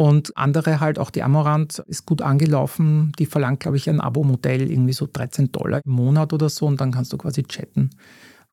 Und 0.00 0.36
andere 0.36 0.78
halt, 0.78 1.00
auch 1.00 1.10
die 1.10 1.24
Amorant 1.24 1.80
ist 1.88 2.06
gut 2.06 2.22
angelaufen. 2.22 3.10
Die 3.18 3.26
verlangt, 3.26 3.58
glaube 3.58 3.78
ich, 3.78 3.90
ein 3.90 4.00
Abo-Modell, 4.00 4.70
irgendwie 4.70 4.92
so 4.92 5.08
13 5.12 5.50
Dollar 5.50 5.80
im 5.84 5.90
Monat 5.90 6.32
oder 6.32 6.48
so 6.48 6.66
und 6.66 6.80
dann 6.80 6.92
kannst 6.92 7.12
du 7.12 7.18
quasi 7.18 7.42
chatten. 7.42 7.90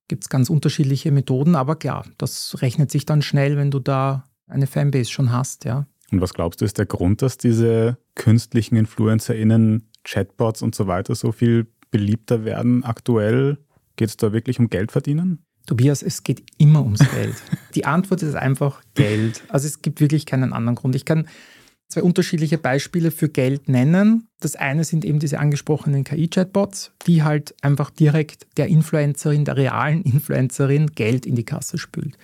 Gibt 0.08 0.24
es 0.24 0.30
ganz 0.30 0.50
unterschiedliche 0.50 1.12
Methoden, 1.12 1.56
aber 1.56 1.76
klar, 1.76 2.04
das 2.18 2.56
rechnet 2.64 2.90
sich 2.90 3.06
dann 3.06 3.22
schnell, 3.22 3.58
wenn 3.58 3.70
du 3.70 3.78
da 3.78 4.24
eine 4.48 4.66
Fanbase 4.66 5.12
schon 5.12 5.32
hast, 5.32 5.66
ja. 5.66 5.86
Und 6.12 6.20
was 6.20 6.34
glaubst 6.34 6.62
du, 6.62 6.66
ist 6.66 6.80
der 6.80 6.88
Grund, 6.88 7.22
dass 7.22 7.38
diese 7.38 8.00
künstlichen 8.16 8.76
InfluencerInnen, 8.76 9.92
Chatbots 10.04 10.64
und 10.64 10.74
so 10.74 10.88
weiter 10.88 11.14
so 11.14 11.32
viel 11.32 11.68
beliebter 11.92 12.44
werden 12.44 12.84
aktuell? 12.84 13.60
Geht 13.98 14.10
es 14.10 14.18
da 14.18 14.34
wirklich 14.34 14.58
um 14.58 14.70
Geld 14.70 14.92
verdienen? 14.92 15.46
Tobias, 15.66 16.04
es 16.04 16.24
geht 16.24 16.44
immer 16.58 16.84
ums 16.84 17.00
Geld. 17.12 17.36
Die 17.76 17.86
Antwort 17.86 18.22
ist 18.24 18.36
einfach 18.36 18.82
Geld. 18.94 19.44
Also 19.48 19.68
es 19.68 19.82
gibt 19.82 20.00
wirklich 20.00 20.26
keinen 20.26 20.54
anderen 20.54 20.76
Grund. 20.76 20.96
Ich 20.96 21.06
kann 21.06 21.28
zwei 21.88 22.04
unterschiedliche 22.04 22.58
Beispiele 22.58 23.12
für 23.12 23.30
Geld 23.30 23.70
nennen. 23.70 24.28
Das 24.40 24.56
eine 24.56 24.84
sind 24.84 25.06
eben 25.06 25.20
diese 25.20 25.40
angesprochenen 25.40 26.04
KI-Chatbots, 26.04 26.92
die 27.08 27.24
halt 27.24 27.56
einfach 27.62 27.90
direkt 27.90 28.48
der 28.58 28.68
Influencerin, 28.68 29.46
der 29.46 29.58
realen 29.58 30.02
Influencerin 30.04 30.92
Geld 30.92 31.26
in 31.26 31.36
die 31.36 31.46
Kasse 31.46 31.78
spült. 31.78 32.18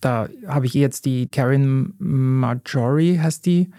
Da 0.00 0.28
habe 0.46 0.66
ich 0.66 0.74
jetzt 0.74 1.06
die 1.06 1.28
Karen 1.28 1.94
Marjorie, 1.98 3.18
heißt 3.18 3.46
die, 3.46 3.70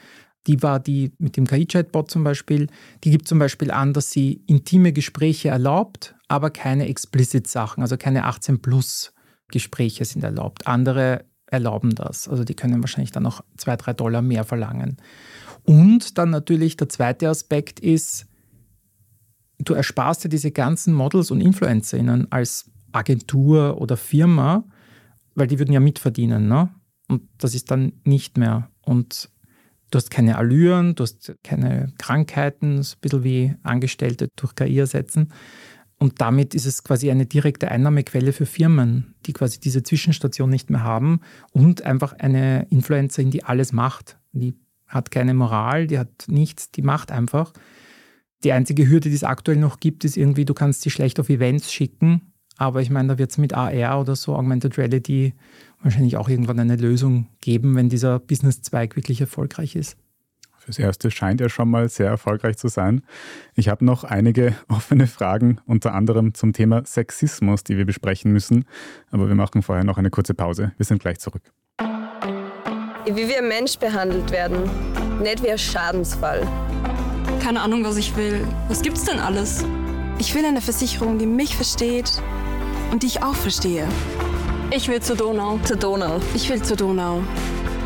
die 0.50 0.63
war 0.63 0.79
die 0.79 1.12
mit 1.20 1.38
dem 1.38 1.46
KI-Chatbot 1.46 2.10
zum 2.10 2.24
Beispiel, 2.24 2.68
die 3.03 3.12
gibt 3.12 3.27
zum 3.27 3.38
Beispiel 3.38 3.70
an, 3.70 3.94
dass 3.94 4.10
sie 4.10 4.41
intime 4.48 4.94
Gespräche 4.94 5.50
erlaubt, 5.50 6.15
aber 6.27 6.50
keine 6.50 6.88
explicit 6.88 7.48
Sachen, 7.48 7.84
also 7.84 7.98
keine 7.98 8.25
18 8.25 8.60
plus 8.60 9.13
Gespräche 9.50 10.06
sind 10.06 10.24
erlaubt. 10.24 10.65
Andere 10.65 11.25
erlauben 11.46 11.94
das. 11.94 12.27
Also 12.27 12.44
die 12.44 12.56
können 12.56 12.82
wahrscheinlich 12.82 13.12
dann 13.12 13.24
noch 13.24 13.44
zwei, 13.58 13.75
drei 13.75 13.94
Dollar 13.94 14.24
mehr 14.24 14.44
verlangen. 14.44 14.98
Und 15.65 16.18
dann 16.18 16.32
natürlich 16.32 16.77
der 16.77 16.89
zweite 16.89 17.29
Aspekt 17.29 17.79
ist, 17.79 18.25
du 19.60 19.75
ersparst 19.75 20.24
dir 20.24 20.29
diese 20.29 20.50
ganzen 20.50 20.96
Models 20.96 21.29
und 21.29 21.41
InfluencerInnen 21.41 22.32
als 22.32 22.72
Agentur 22.91 23.79
oder 23.79 23.98
Firma, 23.98 24.63
weil 25.36 25.46
die 25.46 25.60
würden 25.60 25.74
ja 25.74 25.79
mitverdienen. 25.79 26.48
Ne? 26.48 26.70
Und 27.08 27.22
das 27.38 27.53
ist 27.53 27.70
dann 27.70 27.94
nicht 28.03 28.39
mehr. 28.39 28.72
Und 28.82 29.29
Du 29.91 29.98
hast 29.98 30.12
keine 30.12 30.38
Allüren, 30.38 30.96
du 30.96 31.03
hast 31.03 31.34
keine 31.43 31.93
Krankheiten, 31.98 32.84
so 32.84 32.96
ein 32.96 33.01
bisschen 33.01 33.24
wie 33.24 33.55
Angestellte 33.63 34.27
durch 34.36 34.55
KI 34.55 34.79
ersetzen. 34.79 35.34
Und 35.98 36.22
damit 36.22 36.55
ist 36.55 36.65
es 36.65 36.84
quasi 36.84 37.12
eine 37.12 37.25
direkte 37.25 37.69
Einnahmequelle 37.69 38.31
für 38.31 38.46
Firmen, 38.46 39.15
die 39.25 39.34
quasi 39.34 39.60
diese 39.60 39.84
Zwischenstation 39.84 40.50
nicht 40.50 40.69
mehr 40.69 40.84
haben 40.84 41.19
und 41.51 41.81
einfach 41.84 42.13
eine 42.13 42.67
Influencerin, 42.69 43.31
die 43.31 43.43
alles 43.43 43.74
macht. 43.74 44.17
Die 44.31 44.53
hat 44.88 45.12
keine 45.12 45.34
Moral, 45.34 45.88
die 45.88 46.00
hat 46.00 46.25
nichts, 46.27 46.72
die 46.72 46.81
macht 46.84 47.12
einfach. 47.12 47.51
Die 48.46 48.53
einzige 48.53 48.88
Hürde, 48.88 49.10
die 49.10 49.15
es 49.15 49.25
aktuell 49.25 49.58
noch 49.58 49.81
gibt, 49.81 50.05
ist 50.05 50.15
irgendwie, 50.15 50.46
du 50.46 50.53
kannst 50.53 50.81
sie 50.81 50.89
schlecht 50.89 51.19
auf 51.19 51.29
Events 51.29 51.74
schicken. 51.74 52.34
Aber 52.55 52.81
ich 52.81 52.89
meine, 52.89 53.10
da 53.10 53.17
wird 53.17 53.31
es 53.31 53.38
mit 53.38 53.53
AR 53.53 54.01
oder 54.01 54.15
so, 54.15 54.36
Augmented 54.36 54.77
Reality, 54.77 55.34
wahrscheinlich 55.82 56.18
auch 56.18 56.30
irgendwann 56.30 56.60
eine 56.60 56.76
Lösung 56.76 57.28
geben, 57.42 57.76
wenn 57.76 57.90
dieser 57.90 58.20
Businesszweig 58.20 58.96
wirklich 58.96 59.22
erfolgreich 59.22 59.76
ist. 59.76 59.98
Fürs 60.58 60.78
Erste 60.78 61.10
scheint 61.10 61.42
er 61.42 61.50
schon 61.50 61.70
mal 61.70 61.90
sehr 61.90 62.08
erfolgreich 62.08 62.58
zu 62.58 62.68
sein. 62.68 63.02
Ich 63.56 63.70
habe 63.70 63.84
noch 63.84 64.04
einige 64.04 64.56
offene 64.68 65.08
Fragen, 65.08 65.60
unter 65.66 65.96
anderem 65.96 66.34
zum 66.34 66.54
Thema 66.54 66.86
Sexismus, 66.86 67.64
die 67.64 67.78
wir 67.78 67.86
besprechen 67.86 68.32
müssen. 68.32 68.66
Aber 69.10 69.28
wir 69.28 69.36
machen 69.36 69.64
vorher 69.64 69.84
noch 69.84 69.98
eine 69.98 70.12
kurze 70.12 70.34
Pause. 70.34 70.74
Wir 70.78 70.86
sind 70.86 71.02
gleich 71.02 71.20
zurück. 71.20 71.42
Wie 73.06 73.28
wir 73.28 73.42
Mensch 73.42 73.80
behandelt 73.80 74.30
werden, 74.32 74.70
nicht 75.24 75.42
wie 75.42 75.50
ein 75.50 75.58
Schadensfall. 75.58 76.48
Keine 77.42 77.62
Ahnung, 77.62 77.84
was 77.84 77.98
ich 77.98 78.16
will. 78.16 78.46
Was 78.68 78.82
gibt's 78.82 79.06
denn 79.06 79.18
alles? 79.18 79.66
Ich 80.20 80.36
will 80.36 80.46
eine 80.46 80.62
Versicherung, 80.62 81.18
die 81.18 81.26
mich 81.26 81.56
versteht 81.56 82.22
und 82.92 83.02
die 83.02 83.08
ich 83.08 83.24
auch 83.24 83.36
verstehe. 83.36 83.88
Ich 84.72 84.88
will 84.88 85.02
zur 85.02 85.16
Donau. 85.16 85.58
Zur 85.64 85.78
Donau. 85.78 86.20
Ich 86.36 86.48
will 86.48 86.62
zur 86.62 86.78
Donau. 86.78 87.24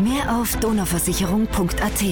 Mehr 0.03 0.37
auf 0.37 0.57
donauversicherung.at. 0.57 2.03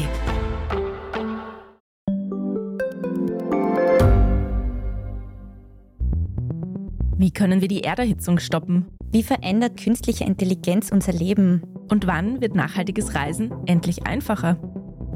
Wie 7.17 7.31
können 7.31 7.59
wir 7.59 7.67
die 7.67 7.83
Erderhitzung 7.83 8.39
stoppen? 8.39 8.87
Wie 9.11 9.23
verändert 9.23 9.75
künstliche 9.75 10.23
Intelligenz 10.23 10.89
unser 10.89 11.11
Leben? 11.11 11.63
Und 11.89 12.07
wann 12.07 12.39
wird 12.39 12.55
nachhaltiges 12.55 13.13
Reisen 13.13 13.51
endlich 13.65 14.07
einfacher? 14.07 14.57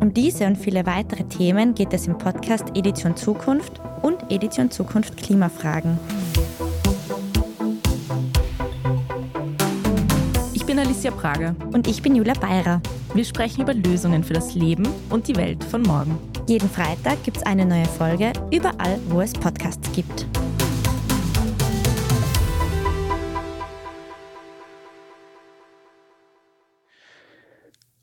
Um 0.02 0.14
diese 0.14 0.48
und 0.48 0.58
viele 0.58 0.86
weitere 0.86 1.24
Themen 1.24 1.74
geht 1.74 1.94
es 1.94 2.08
im 2.08 2.18
Podcast 2.18 2.76
Edition 2.76 3.16
Zukunft 3.16 3.80
und 4.02 4.30
Edition 4.30 4.70
Zukunft 4.70 5.16
Klimafragen. 5.16 5.98
Bin 10.76 10.86
Alicia 10.86 11.12
Prager. 11.12 11.56
Und 11.72 11.88
ich 11.88 12.02
bin 12.02 12.16
Julia 12.16 12.34
Beirer. 12.34 12.82
Wir 13.14 13.24
sprechen 13.24 13.62
über 13.62 13.74
Lösungen 13.74 14.26
für 14.26 14.34
das 14.34 14.56
Leben 14.56 14.86
und 15.10 15.30
die 15.30 15.36
Welt 15.38 15.64
von 15.64 15.82
morgen. 15.82 16.18
Jeden 16.48 16.70
Freitag 16.70 17.24
gibt 17.24 17.38
es 17.38 17.44
eine 17.44 17.66
neue 17.66 17.86
Folge, 17.86 18.34
überall, 18.52 19.00
wo 19.08 19.22
es 19.22 19.32
Podcasts 19.32 19.90
gibt. 19.94 20.28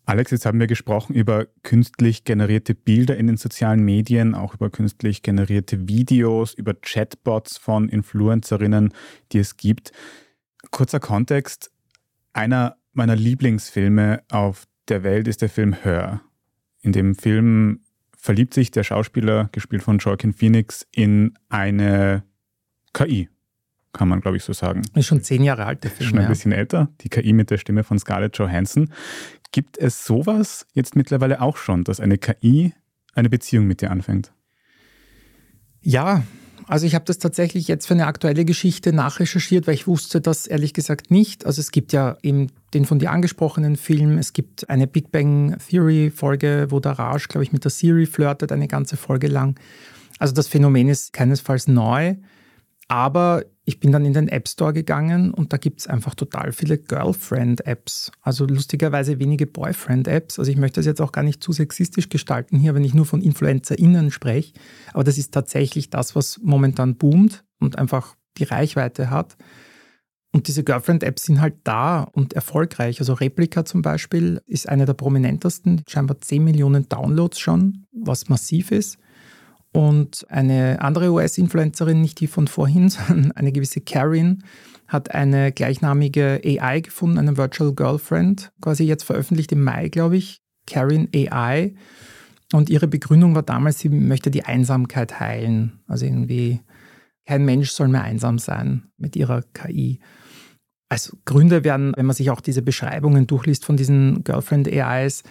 Alex, 0.06 0.30
jetzt 0.30 0.46
haben 0.46 0.58
wir 0.58 0.66
gesprochen 0.66 1.14
über 1.14 1.48
künstlich 1.62 2.24
generierte 2.24 2.74
Bilder 2.74 3.18
in 3.18 3.26
den 3.26 3.36
sozialen 3.36 3.84
Medien, 3.84 4.34
auch 4.34 4.54
über 4.54 4.70
künstlich 4.70 5.22
generierte 5.22 5.88
Videos, 5.88 6.54
über 6.54 6.72
Chatbots 6.72 7.58
von 7.58 7.90
Influencerinnen, 7.90 8.94
die 9.32 9.40
es 9.40 9.58
gibt. 9.58 9.92
Kurzer 10.70 11.00
Kontext, 11.00 11.71
einer 12.32 12.76
meiner 12.92 13.16
Lieblingsfilme 13.16 14.22
auf 14.30 14.66
der 14.88 15.02
Welt 15.02 15.28
ist 15.28 15.42
der 15.42 15.48
Film 15.48 15.72
Her. 15.72 16.22
In 16.80 16.92
dem 16.92 17.14
Film 17.14 17.80
verliebt 18.16 18.54
sich 18.54 18.70
der 18.70 18.84
Schauspieler, 18.84 19.48
gespielt 19.52 19.82
von 19.82 19.98
Joaquin 19.98 20.32
Phoenix, 20.32 20.86
in 20.92 21.34
eine 21.48 22.24
KI, 22.92 23.28
kann 23.92 24.08
man 24.08 24.20
glaube 24.20 24.36
ich 24.36 24.44
so 24.44 24.52
sagen. 24.52 24.82
Ist 24.94 25.06
schon 25.06 25.22
zehn 25.22 25.42
Jahre 25.42 25.66
alt, 25.66 25.84
der 25.84 25.90
Film. 25.90 26.10
Schon 26.10 26.18
ein 26.18 26.24
ja. 26.24 26.28
bisschen 26.28 26.52
älter, 26.52 26.88
die 27.00 27.08
KI 27.08 27.32
mit 27.32 27.50
der 27.50 27.58
Stimme 27.58 27.84
von 27.84 27.98
Scarlett 27.98 28.36
Johansson. 28.38 28.90
Gibt 29.50 29.76
es 29.78 30.04
sowas 30.04 30.66
jetzt 30.72 30.96
mittlerweile 30.96 31.40
auch 31.40 31.56
schon, 31.56 31.84
dass 31.84 32.00
eine 32.00 32.18
KI 32.18 32.72
eine 33.14 33.28
Beziehung 33.28 33.66
mit 33.66 33.80
dir 33.82 33.90
anfängt? 33.90 34.32
Ja, 35.80 36.22
also 36.66 36.87
ich 36.87 36.95
habe 36.95 37.04
das 37.04 37.19
tatsächlich 37.19 37.69
jetzt 37.69 37.87
für 37.87 37.95
eine 37.95 38.07
aktuelle 38.07 38.45
Geschichte 38.45 38.92
nachrecherchiert, 38.92 39.66
weil 39.66 39.75
ich 39.75 39.87
wusste 39.87 40.21
das 40.21 40.47
ehrlich 40.47 40.75
gesagt 40.75 41.11
nicht. 41.11 41.47
Also 41.47 41.61
es 41.61 41.71
gibt 41.71 41.92
ja 41.92 42.16
eben 42.23 42.49
den 42.75 42.85
von 42.85 42.99
dir 42.99 43.11
angesprochenen 43.11 43.76
Film, 43.76 44.19
es 44.19 44.33
gibt 44.33 44.69
eine 44.71 44.87
Big 44.87 45.12
Bang 45.12 45.57
Theory 45.69 46.11
Folge, 46.11 46.66
wo 46.71 46.81
der 46.81 46.92
Raj, 46.92 47.26
glaube 47.28 47.45
ich, 47.45 47.52
mit 47.52 47.64
der 47.64 47.71
Siri 47.71 48.07
flirtet, 48.07 48.52
eine 48.52 48.69
ganze 48.69 48.97
Folge 48.97 49.28
lang. 49.28 49.59
Also 50.19 50.35
das 50.35 50.49
Phänomen 50.49 50.88
ist 50.88 51.12
keinesfalls 51.12 51.69
neu, 51.69 52.14
aber 52.92 53.46
ich 53.64 53.80
bin 53.80 53.90
dann 53.90 54.04
in 54.04 54.12
den 54.12 54.28
App 54.28 54.46
Store 54.46 54.75
gegangen 54.75 55.32
und 55.32 55.54
da 55.54 55.56
gibt 55.56 55.80
es 55.80 55.87
einfach 55.87 56.14
total 56.14 56.52
viele 56.52 56.76
Girlfriend-Apps. 56.76 58.12
Also 58.20 58.44
lustigerweise 58.44 59.18
wenige 59.18 59.46
Boyfriend-Apps. 59.46 60.38
Also 60.38 60.50
ich 60.50 60.58
möchte 60.58 60.80
das 60.80 60.84
jetzt 60.84 61.00
auch 61.00 61.11
gar 61.11 61.22
nicht 61.22 61.42
zu 61.42 61.52
sexistisch 61.52 62.11
gestalten 62.11 62.58
hier, 62.58 62.75
wenn 62.75 62.84
ich 62.84 62.92
nur 62.92 63.06
von 63.06 63.22
InfluencerInnen 63.22 64.11
spreche. 64.11 64.52
Aber 64.92 65.04
das 65.04 65.16
ist 65.16 65.32
tatsächlich 65.32 65.88
das, 65.88 66.14
was 66.14 66.38
momentan 66.42 66.96
boomt 66.96 67.44
und 67.61 67.78
einfach 67.78 68.14
die 68.37 68.44
Reichweite 68.44 69.08
hat. 69.08 69.38
Und 70.30 70.49
diese 70.49 70.62
Girlfriend-Apps 70.62 71.22
sind 71.25 71.40
halt 71.40 71.54
da 71.64 72.02
und 72.02 72.34
erfolgreich. 72.34 73.00
Also 73.00 73.14
Replika 73.14 73.64
zum 73.64 73.80
Beispiel 73.80 74.42
ist 74.44 74.68
eine 74.68 74.84
der 74.84 74.94
prominentesten, 74.94 75.82
scheinbar 75.88 76.20
10 76.20 76.44
Millionen 76.44 76.90
Downloads 76.90 77.38
schon, 77.38 77.87
was 77.90 78.28
massiv 78.28 78.70
ist. 78.70 78.99
Und 79.72 80.26
eine 80.28 80.82
andere 80.82 81.10
US-Influencerin, 81.10 82.00
nicht 82.00 82.20
die 82.20 82.26
von 82.26 82.46
vorhin, 82.46 82.88
sondern 82.90 83.32
eine 83.32 83.52
gewisse 83.52 83.80
Karin, 83.80 84.44
hat 84.86 85.14
eine 85.14 85.52
gleichnamige 85.52 86.40
AI 86.44 86.80
gefunden, 86.80 87.18
eine 87.18 87.38
Virtual 87.38 87.74
Girlfriend, 87.74 88.52
quasi 88.60 88.84
jetzt 88.84 89.04
veröffentlicht 89.04 89.52
im 89.52 89.64
Mai, 89.64 89.88
glaube 89.88 90.16
ich. 90.16 90.42
Karin 90.66 91.08
AI. 91.14 91.74
Und 92.52 92.68
ihre 92.70 92.86
Begründung 92.86 93.34
war 93.34 93.42
damals, 93.42 93.78
sie 93.78 93.88
möchte 93.88 94.30
die 94.30 94.44
Einsamkeit 94.44 95.18
heilen. 95.18 95.80
Also 95.86 96.04
irgendwie, 96.04 96.60
kein 97.26 97.44
Mensch 97.44 97.70
soll 97.70 97.88
mehr 97.88 98.04
einsam 98.04 98.38
sein 98.38 98.90
mit 98.98 99.16
ihrer 99.16 99.42
KI. 99.54 100.00
Als 100.90 101.16
Gründe 101.24 101.64
werden, 101.64 101.94
wenn 101.96 102.04
man 102.04 102.14
sich 102.14 102.30
auch 102.30 102.42
diese 102.42 102.60
Beschreibungen 102.60 103.26
durchliest 103.26 103.64
von 103.64 103.78
diesen 103.78 104.22
Girlfriend-AIs, 104.24 105.22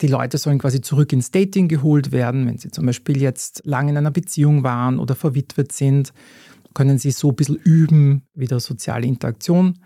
die 0.00 0.08
Leute 0.08 0.38
sollen 0.38 0.58
quasi 0.58 0.80
zurück 0.80 1.12
ins 1.12 1.30
Dating 1.30 1.68
geholt 1.68 2.12
werden, 2.12 2.46
wenn 2.46 2.58
sie 2.58 2.70
zum 2.70 2.86
Beispiel 2.86 3.20
jetzt 3.20 3.62
lang 3.64 3.88
in 3.88 3.96
einer 3.96 4.10
Beziehung 4.10 4.64
waren 4.64 4.98
oder 4.98 5.14
verwitwet 5.14 5.72
sind, 5.72 6.12
können 6.74 6.98
sie 6.98 7.12
so 7.12 7.30
ein 7.30 7.36
bisschen 7.36 7.56
üben, 7.56 8.22
wieder 8.34 8.58
soziale 8.58 9.06
Interaktion 9.06 9.78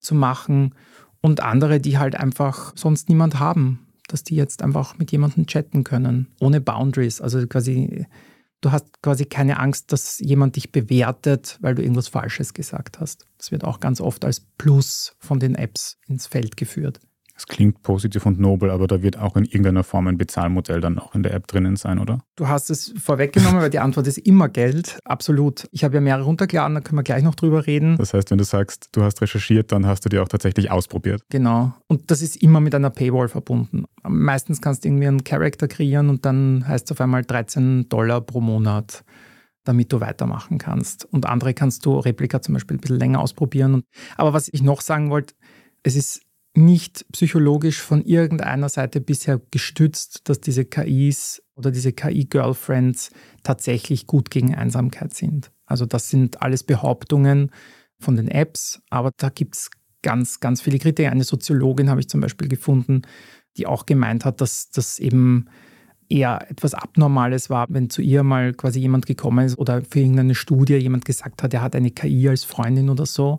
zu 0.00 0.14
machen. 0.14 0.74
Und 1.20 1.40
andere, 1.40 1.78
die 1.80 1.98
halt 1.98 2.16
einfach 2.16 2.72
sonst 2.76 3.08
niemand 3.08 3.38
haben, 3.38 3.86
dass 4.08 4.24
die 4.24 4.34
jetzt 4.34 4.60
einfach 4.62 4.98
mit 4.98 5.12
jemandem 5.12 5.46
chatten 5.46 5.84
können, 5.84 6.26
ohne 6.40 6.60
Boundaries. 6.60 7.20
Also 7.20 7.46
quasi, 7.46 8.06
du 8.60 8.72
hast 8.72 9.00
quasi 9.02 9.24
keine 9.26 9.60
Angst, 9.60 9.92
dass 9.92 10.18
jemand 10.18 10.56
dich 10.56 10.72
bewertet, 10.72 11.58
weil 11.60 11.76
du 11.76 11.82
irgendwas 11.82 12.08
Falsches 12.08 12.54
gesagt 12.54 12.98
hast. 12.98 13.26
Das 13.38 13.52
wird 13.52 13.62
auch 13.62 13.78
ganz 13.78 14.00
oft 14.00 14.24
als 14.24 14.40
Plus 14.40 15.14
von 15.20 15.38
den 15.38 15.54
Apps 15.54 15.98
ins 16.08 16.26
Feld 16.26 16.56
geführt. 16.56 16.98
Es 17.42 17.46
klingt 17.48 17.82
positiv 17.82 18.24
und 18.24 18.38
nobel, 18.38 18.70
aber 18.70 18.86
da 18.86 19.02
wird 19.02 19.18
auch 19.18 19.34
in 19.34 19.44
irgendeiner 19.44 19.82
Form 19.82 20.06
ein 20.06 20.16
Bezahlmodell 20.16 20.80
dann 20.80 21.00
auch 21.00 21.16
in 21.16 21.24
der 21.24 21.34
App 21.34 21.48
drinnen 21.48 21.74
sein, 21.74 21.98
oder? 21.98 22.22
Du 22.36 22.46
hast 22.46 22.70
es 22.70 22.94
vorweggenommen, 22.96 23.60
weil 23.60 23.68
die 23.68 23.80
Antwort 23.80 24.06
ist 24.06 24.18
immer 24.18 24.48
Geld. 24.48 25.00
Absolut. 25.04 25.66
Ich 25.72 25.82
habe 25.82 25.96
ja 25.96 26.00
mehrere 26.00 26.22
runtergeladen, 26.22 26.76
da 26.76 26.80
können 26.80 26.98
wir 26.98 27.02
gleich 27.02 27.24
noch 27.24 27.34
drüber 27.34 27.66
reden. 27.66 27.96
Das 27.96 28.14
heißt, 28.14 28.30
wenn 28.30 28.38
du 28.38 28.44
sagst, 28.44 28.90
du 28.92 29.02
hast 29.02 29.20
recherchiert, 29.20 29.72
dann 29.72 29.86
hast 29.86 30.04
du 30.04 30.08
die 30.08 30.20
auch 30.20 30.28
tatsächlich 30.28 30.70
ausprobiert. 30.70 31.22
Genau. 31.30 31.74
Und 31.88 32.12
das 32.12 32.22
ist 32.22 32.36
immer 32.36 32.60
mit 32.60 32.76
einer 32.76 32.90
Paywall 32.90 33.26
verbunden. 33.26 33.86
Meistens 34.04 34.60
kannst 34.60 34.84
du 34.84 34.88
irgendwie 34.88 35.08
einen 35.08 35.24
Charakter 35.24 35.66
kreieren 35.66 36.10
und 36.10 36.24
dann 36.24 36.64
heißt 36.68 36.84
es 36.84 36.92
auf 36.92 37.00
einmal 37.00 37.24
13 37.24 37.88
Dollar 37.88 38.20
pro 38.20 38.40
Monat 38.40 39.02
damit 39.64 39.92
du 39.92 40.00
weitermachen 40.00 40.58
kannst. 40.58 41.04
Und 41.04 41.24
andere 41.24 41.54
kannst 41.54 41.86
du 41.86 41.96
Replika 41.96 42.42
zum 42.42 42.54
Beispiel 42.54 42.76
ein 42.76 42.80
bisschen 42.80 42.98
länger 42.98 43.20
ausprobieren. 43.20 43.84
Aber 44.16 44.32
was 44.32 44.48
ich 44.52 44.60
noch 44.60 44.80
sagen 44.80 45.08
wollte, 45.08 45.34
es 45.84 45.94
ist 45.94 46.22
nicht 46.54 47.06
psychologisch 47.12 47.80
von 47.80 48.04
irgendeiner 48.04 48.68
Seite 48.68 49.00
bisher 49.00 49.40
gestützt, 49.50 50.28
dass 50.28 50.40
diese 50.40 50.64
KIs 50.64 51.42
oder 51.54 51.70
diese 51.70 51.92
KI-Girlfriends 51.92 53.10
tatsächlich 53.42 54.06
gut 54.06 54.30
gegen 54.30 54.54
Einsamkeit 54.54 55.14
sind. 55.14 55.50
Also 55.64 55.86
das 55.86 56.10
sind 56.10 56.42
alles 56.42 56.62
Behauptungen 56.62 57.50
von 57.98 58.16
den 58.16 58.28
Apps, 58.28 58.82
aber 58.90 59.12
da 59.16 59.30
gibt 59.30 59.56
es 59.56 59.70
ganz, 60.02 60.40
ganz 60.40 60.60
viele 60.60 60.78
Kriterien. 60.78 61.12
Eine 61.12 61.24
Soziologin 61.24 61.88
habe 61.88 62.00
ich 62.00 62.08
zum 62.08 62.20
Beispiel 62.20 62.48
gefunden, 62.48 63.02
die 63.56 63.66
auch 63.66 63.86
gemeint 63.86 64.24
hat, 64.24 64.40
dass 64.40 64.70
das 64.70 64.98
eben 64.98 65.46
eher 66.08 66.50
etwas 66.50 66.74
Abnormales 66.74 67.48
war, 67.48 67.66
wenn 67.70 67.88
zu 67.88 68.02
ihr 68.02 68.22
mal 68.22 68.52
quasi 68.52 68.80
jemand 68.80 69.06
gekommen 69.06 69.46
ist 69.46 69.56
oder 69.56 69.82
für 69.82 70.00
irgendeine 70.00 70.34
Studie 70.34 70.74
jemand 70.74 71.06
gesagt 71.06 71.42
hat, 71.42 71.54
er 71.54 71.62
hat 71.62 71.74
eine 71.74 71.90
KI 71.90 72.28
als 72.28 72.44
Freundin 72.44 72.90
oder 72.90 73.06
so 73.06 73.38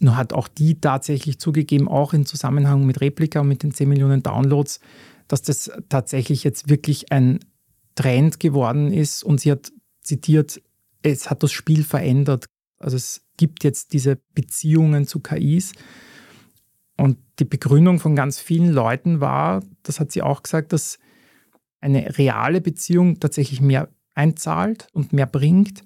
nur 0.00 0.16
hat 0.16 0.32
auch 0.32 0.48
die 0.48 0.80
tatsächlich 0.80 1.38
zugegeben, 1.38 1.88
auch 1.88 2.12
im 2.12 2.26
Zusammenhang 2.26 2.86
mit 2.86 3.00
Replika 3.00 3.40
und 3.40 3.48
mit 3.48 3.62
den 3.62 3.72
10 3.72 3.88
Millionen 3.88 4.22
Downloads, 4.22 4.80
dass 5.26 5.42
das 5.42 5.70
tatsächlich 5.88 6.44
jetzt 6.44 6.68
wirklich 6.68 7.10
ein 7.12 7.40
Trend 7.94 8.38
geworden 8.38 8.92
ist. 8.92 9.24
Und 9.24 9.40
sie 9.40 9.50
hat 9.50 9.72
zitiert, 10.02 10.62
es 11.02 11.30
hat 11.30 11.42
das 11.42 11.52
Spiel 11.52 11.82
verändert. 11.82 12.46
Also 12.78 12.96
es 12.96 13.22
gibt 13.36 13.64
jetzt 13.64 13.92
diese 13.92 14.20
Beziehungen 14.34 15.06
zu 15.06 15.20
KIs. 15.20 15.72
Und 16.96 17.18
die 17.38 17.44
Begründung 17.44 17.98
von 17.98 18.16
ganz 18.16 18.38
vielen 18.38 18.72
Leuten 18.72 19.20
war, 19.20 19.62
das 19.82 20.00
hat 20.00 20.12
sie 20.12 20.22
auch 20.22 20.42
gesagt, 20.42 20.72
dass 20.72 20.98
eine 21.80 22.18
reale 22.18 22.60
Beziehung 22.60 23.20
tatsächlich 23.20 23.60
mehr 23.60 23.88
einzahlt 24.14 24.88
und 24.92 25.12
mehr 25.12 25.26
bringt 25.26 25.84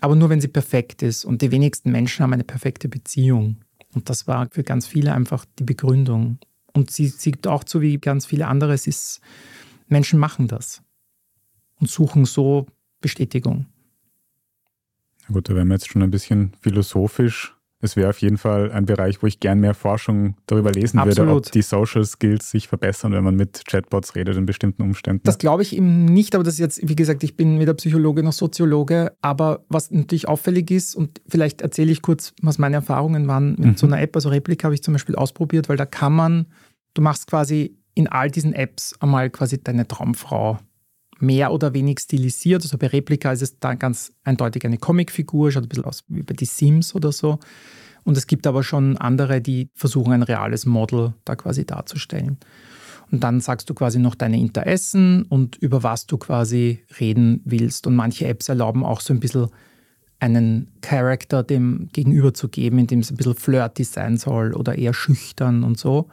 aber 0.00 0.16
nur 0.16 0.28
wenn 0.28 0.40
sie 0.40 0.48
perfekt 0.48 1.02
ist. 1.02 1.24
Und 1.24 1.42
die 1.42 1.50
wenigsten 1.50 1.90
Menschen 1.90 2.22
haben 2.22 2.32
eine 2.32 2.44
perfekte 2.44 2.88
Beziehung. 2.88 3.58
Und 3.94 4.10
das 4.10 4.26
war 4.26 4.48
für 4.50 4.62
ganz 4.62 4.86
viele 4.86 5.12
einfach 5.12 5.44
die 5.58 5.64
Begründung. 5.64 6.38
Und 6.72 6.90
sie 6.90 7.08
sieht 7.08 7.46
auch 7.46 7.64
zu 7.64 7.80
wie 7.80 7.98
ganz 7.98 8.26
viele 8.26 8.46
andere, 8.46 8.74
es 8.74 8.86
ist, 8.86 9.20
Menschen 9.88 10.18
machen 10.18 10.48
das 10.48 10.82
und 11.80 11.88
suchen 11.88 12.24
so 12.24 12.66
Bestätigung. 13.00 13.66
Gut, 15.28 15.48
da 15.48 15.54
werden 15.54 15.68
wir 15.68 15.74
jetzt 15.74 15.88
schon 15.88 16.02
ein 16.02 16.10
bisschen 16.10 16.52
philosophisch 16.60 17.55
es 17.86 17.96
wäre 17.96 18.10
auf 18.10 18.18
jeden 18.18 18.36
Fall 18.36 18.70
ein 18.70 18.84
Bereich, 18.84 19.22
wo 19.22 19.26
ich 19.26 19.40
gern 19.40 19.60
mehr 19.60 19.74
Forschung 19.74 20.36
darüber 20.46 20.70
lesen 20.72 20.98
Absolut. 20.98 21.18
würde, 21.18 21.32
ob 21.32 21.52
die 21.52 21.62
Social 21.62 22.04
Skills 22.04 22.50
sich 22.50 22.68
verbessern, 22.68 23.12
wenn 23.12 23.24
man 23.24 23.36
mit 23.36 23.64
Chatbots 23.66 24.14
redet 24.14 24.36
in 24.36 24.44
bestimmten 24.44 24.82
Umständen. 24.82 25.22
Das 25.24 25.38
glaube 25.38 25.62
ich 25.62 25.74
eben 25.74 26.04
nicht, 26.04 26.34
aber 26.34 26.44
das 26.44 26.54
ist 26.54 26.60
jetzt, 26.60 26.88
wie 26.88 26.96
gesagt, 26.96 27.24
ich 27.24 27.36
bin 27.36 27.58
weder 27.58 27.74
Psychologe 27.74 28.22
noch 28.22 28.32
Soziologe, 28.32 29.16
aber 29.22 29.64
was 29.68 29.90
natürlich 29.90 30.28
auffällig 30.28 30.70
ist, 30.70 30.94
und 30.94 31.20
vielleicht 31.28 31.62
erzähle 31.62 31.92
ich 31.92 32.02
kurz, 32.02 32.34
was 32.42 32.58
meine 32.58 32.76
Erfahrungen 32.76 33.26
waren 33.28 33.50
mit 33.50 33.58
mhm. 33.58 33.76
so 33.76 33.86
einer 33.86 34.00
App, 34.00 34.14
also 34.14 34.28
Replika 34.28 34.64
habe 34.64 34.74
ich 34.74 34.82
zum 34.82 34.92
Beispiel 34.92 35.14
ausprobiert, 35.14 35.68
weil 35.68 35.76
da 35.76 35.86
kann 35.86 36.12
man, 36.12 36.46
du 36.94 37.02
machst 37.02 37.26
quasi 37.26 37.78
in 37.94 38.08
all 38.08 38.30
diesen 38.30 38.52
Apps 38.52 38.94
einmal 39.00 39.30
quasi 39.30 39.62
deine 39.62 39.88
Traumfrau 39.88 40.58
mehr 41.18 41.52
oder 41.52 41.74
weniger 41.74 42.00
stilisiert. 42.00 42.62
Also 42.62 42.78
bei 42.78 42.88
Replika 42.88 43.32
ist 43.32 43.42
es 43.42 43.58
da 43.58 43.74
ganz 43.74 44.12
eindeutig 44.24 44.64
eine 44.64 44.78
Comicfigur, 44.78 45.50
schaut 45.50 45.64
ein 45.64 45.68
bisschen 45.68 45.84
aus 45.84 46.04
wie 46.08 46.22
bei 46.22 46.34
die 46.34 46.44
Sims 46.44 46.94
oder 46.94 47.12
so. 47.12 47.38
Und 48.04 48.16
es 48.16 48.26
gibt 48.26 48.46
aber 48.46 48.62
schon 48.62 48.96
andere, 48.98 49.40
die 49.40 49.68
versuchen, 49.74 50.12
ein 50.12 50.22
reales 50.22 50.64
Model 50.64 51.14
da 51.24 51.34
quasi 51.34 51.66
darzustellen. 51.66 52.38
Und 53.10 53.22
dann 53.24 53.40
sagst 53.40 53.70
du 53.70 53.74
quasi 53.74 53.98
noch 53.98 54.14
deine 54.14 54.38
Interessen 54.38 55.22
und 55.24 55.56
über 55.56 55.82
was 55.82 56.06
du 56.06 56.18
quasi 56.18 56.84
reden 57.00 57.40
willst. 57.44 57.86
Und 57.86 57.94
manche 57.94 58.26
Apps 58.26 58.48
erlauben 58.48 58.84
auch 58.84 59.00
so 59.00 59.12
ein 59.12 59.20
bisschen 59.20 59.48
einen 60.18 60.72
Charakter 60.80 61.42
dem 61.42 61.88
Gegenüber 61.92 62.32
zu 62.32 62.48
geben, 62.48 62.78
in 62.78 62.86
dem 62.86 63.00
es 63.00 63.10
ein 63.10 63.16
bisschen 63.16 63.34
flirty 63.34 63.84
sein 63.84 64.16
soll 64.16 64.54
oder 64.54 64.76
eher 64.76 64.94
schüchtern 64.94 65.62
und 65.62 65.78
so. 65.78 66.08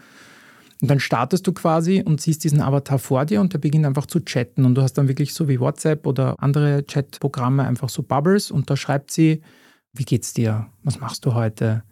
Und 0.81 0.89
dann 0.89 0.99
startest 0.99 1.47
du 1.47 1.53
quasi 1.53 2.03
und 2.03 2.21
siehst 2.21 2.43
diesen 2.43 2.61
Avatar 2.61 2.99
vor 2.99 3.25
dir 3.25 3.41
und 3.41 3.53
der 3.53 3.59
beginnt 3.59 3.85
einfach 3.85 4.05
zu 4.05 4.19
chatten. 4.19 4.65
Und 4.65 4.75
du 4.75 4.81
hast 4.81 4.93
dann 4.93 5.07
wirklich 5.07 5.33
so 5.33 5.47
wie 5.47 5.59
WhatsApp 5.59 6.05
oder 6.05 6.35
andere 6.41 6.83
Chatprogramme 6.83 7.63
einfach 7.63 7.89
so 7.89 8.03
Bubbles 8.03 8.51
und 8.51 8.69
da 8.69 8.75
schreibt 8.75 9.11
sie, 9.11 9.41
wie 9.93 10.03
geht's 10.03 10.33
dir? 10.33 10.67
Was 10.83 10.99
machst 10.99 11.25
du 11.25 11.33
heute? 11.33 11.83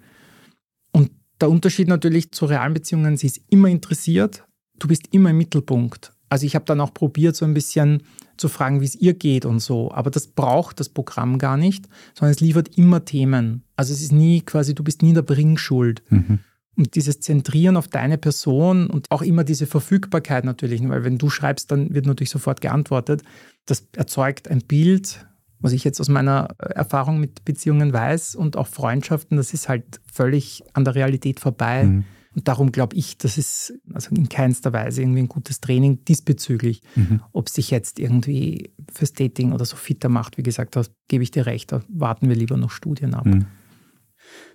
Und 0.92 1.12
der 1.40 1.50
Unterschied 1.50 1.88
natürlich 1.88 2.32
zu 2.32 2.46
realen 2.46 2.74
Beziehungen, 2.74 3.18
sie 3.18 3.28
ist 3.28 3.42
immer 3.50 3.70
interessiert, 3.70 4.44
du 4.80 4.88
bist 4.88 5.14
immer 5.14 5.30
im 5.30 5.38
Mittelpunkt. 5.38 6.12
Also 6.30 6.46
ich 6.46 6.56
habe 6.56 6.66
dann 6.66 6.80
auch 6.80 6.94
probiert, 6.94 7.36
so 7.36 7.46
ein 7.46 7.54
bisschen 7.54 8.04
zu 8.38 8.48
fragen, 8.48 8.82
wie 8.82 8.86
es 8.86 8.96
ihr 8.96 9.14
geht 9.14 9.46
und 9.46 9.60
so. 9.60 9.92
Aber 9.92 10.10
das 10.10 10.28
braucht 10.28 10.80
das 10.80 10.90
Programm 10.90 11.38
gar 11.38 11.58
nicht, 11.58 11.88
sondern 12.14 12.34
es 12.34 12.40
liefert 12.40 12.78
immer 12.78 13.04
Themen. 13.04 13.64
Also 13.76 13.94
es 13.94 14.02
ist 14.02 14.14
nie 14.14 14.42
quasi, 14.42 14.74
du 14.74 14.84
bist 14.84 15.02
nie 15.02 15.10
in 15.10 15.16
der 15.16 15.22
Bringschuld. 15.24 16.02
Mhm. 16.10 16.40
Und 16.78 16.96
dieses 16.96 17.20
Zentrieren 17.20 17.76
auf 17.76 17.88
deine 17.88 18.18
Person 18.18 18.90
und 18.90 19.12
auch 19.12 19.22
immer 19.22 19.44
diese 19.44 19.68
Verfügbarkeit 19.68 20.46
natürlich, 20.46 20.88
weil 20.88 21.04
wenn 21.04 21.18
du 21.18 21.30
schreibst, 21.30 21.70
dann 21.72 21.94
wird 21.94 22.06
natürlich 22.06 22.30
sofort 22.30 22.62
geantwortet. 22.62 23.24
Das 23.66 23.88
erzeugt 23.96 24.48
ein 24.48 24.60
Bild, 24.60 25.26
was 25.60 25.74
ich 25.74 25.84
jetzt 25.84 26.00
aus 26.00 26.10
meiner 26.10 26.48
Erfahrung 26.58 27.20
mit 27.20 27.46
Beziehungen 27.46 27.94
weiß 27.94 28.36
und 28.36 28.58
auch 28.58 28.68
Freundschaften, 28.68 29.38
das 29.38 29.54
ist 29.54 29.70
halt 29.70 30.02
völlig 30.12 30.64
an 30.74 30.86
der 30.86 30.96
Realität 30.96 31.40
vorbei. 31.40 31.84
Mhm. 31.84 32.04
Und 32.34 32.48
darum 32.48 32.72
glaube 32.72 32.96
ich, 32.96 33.18
das 33.18 33.38
ist 33.38 33.74
also 33.94 34.16
in 34.16 34.30
keinster 34.30 34.72
Weise 34.72 35.02
irgendwie 35.02 35.20
ein 35.20 35.28
gutes 35.28 35.60
Training 35.60 36.06
diesbezüglich. 36.06 36.82
Mhm. 36.96 37.22
Ob 37.34 37.48
es 37.48 37.56
sich 37.56 37.70
jetzt 37.72 38.00
irgendwie 38.00 38.74
fürs 38.92 39.12
Dating 39.12 39.52
oder 39.52 39.66
so 39.66 39.76
fitter 39.76 40.08
macht, 40.08 40.38
wie 40.38 40.44
gesagt, 40.44 40.78
da 40.78 40.84
gebe 41.10 41.24
ich 41.24 41.32
dir 41.32 41.46
recht, 41.46 41.74
da 41.74 41.82
warten 41.90 42.30
wir 42.30 42.36
lieber 42.36 42.56
noch 42.56 42.72
Studien 42.72 43.14
ab. 43.14 43.26
Mhm. 43.26 43.46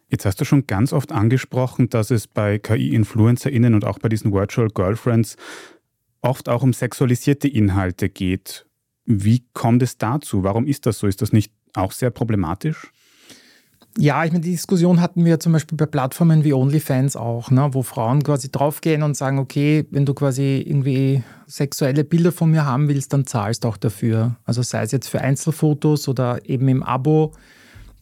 Jetzt 0.08 0.24
hast 0.24 0.40
du 0.40 0.44
schon 0.44 0.66
ganz 0.66 0.92
oft 0.92 1.10
angesprochen, 1.10 1.88
dass 1.90 2.10
es 2.10 2.28
bei 2.28 2.58
KI-InfluencerInnen 2.58 3.74
und 3.74 3.84
auch 3.84 3.98
bei 3.98 4.08
diesen 4.08 4.32
Virtual 4.32 4.68
Girlfriends 4.68 5.36
oft 6.20 6.48
auch 6.48 6.62
um 6.62 6.72
sexualisierte 6.72 7.48
Inhalte 7.48 8.08
geht. 8.08 8.66
Wie 9.04 9.44
kommt 9.52 9.82
es 9.82 9.98
dazu? 9.98 10.44
Warum 10.44 10.66
ist 10.66 10.86
das 10.86 10.98
so? 10.98 11.06
Ist 11.06 11.22
das 11.22 11.32
nicht 11.32 11.52
auch 11.74 11.92
sehr 11.92 12.10
problematisch? 12.10 12.92
Ja, 13.98 14.24
ich 14.24 14.32
meine, 14.32 14.44
die 14.44 14.50
Diskussion 14.50 15.00
hatten 15.00 15.24
wir 15.24 15.40
zum 15.40 15.52
Beispiel 15.52 15.76
bei 15.76 15.86
Plattformen 15.86 16.44
wie 16.44 16.52
OnlyFans 16.52 17.16
auch, 17.16 17.50
ne, 17.50 17.70
wo 17.72 17.82
Frauen 17.82 18.22
quasi 18.22 18.50
draufgehen 18.50 19.02
und 19.02 19.16
sagen, 19.16 19.38
okay, 19.38 19.86
wenn 19.90 20.04
du 20.04 20.12
quasi 20.12 20.62
irgendwie 20.66 21.22
sexuelle 21.46 22.04
Bilder 22.04 22.30
von 22.30 22.50
mir 22.50 22.66
haben 22.66 22.88
willst, 22.88 23.14
dann 23.14 23.26
zahlst 23.26 23.64
du 23.64 23.68
auch 23.68 23.78
dafür. 23.78 24.36
Also 24.44 24.60
sei 24.60 24.82
es 24.82 24.92
jetzt 24.92 25.08
für 25.08 25.22
Einzelfotos 25.22 26.08
oder 26.08 26.46
eben 26.46 26.68
im 26.68 26.82
Abo 26.82 27.32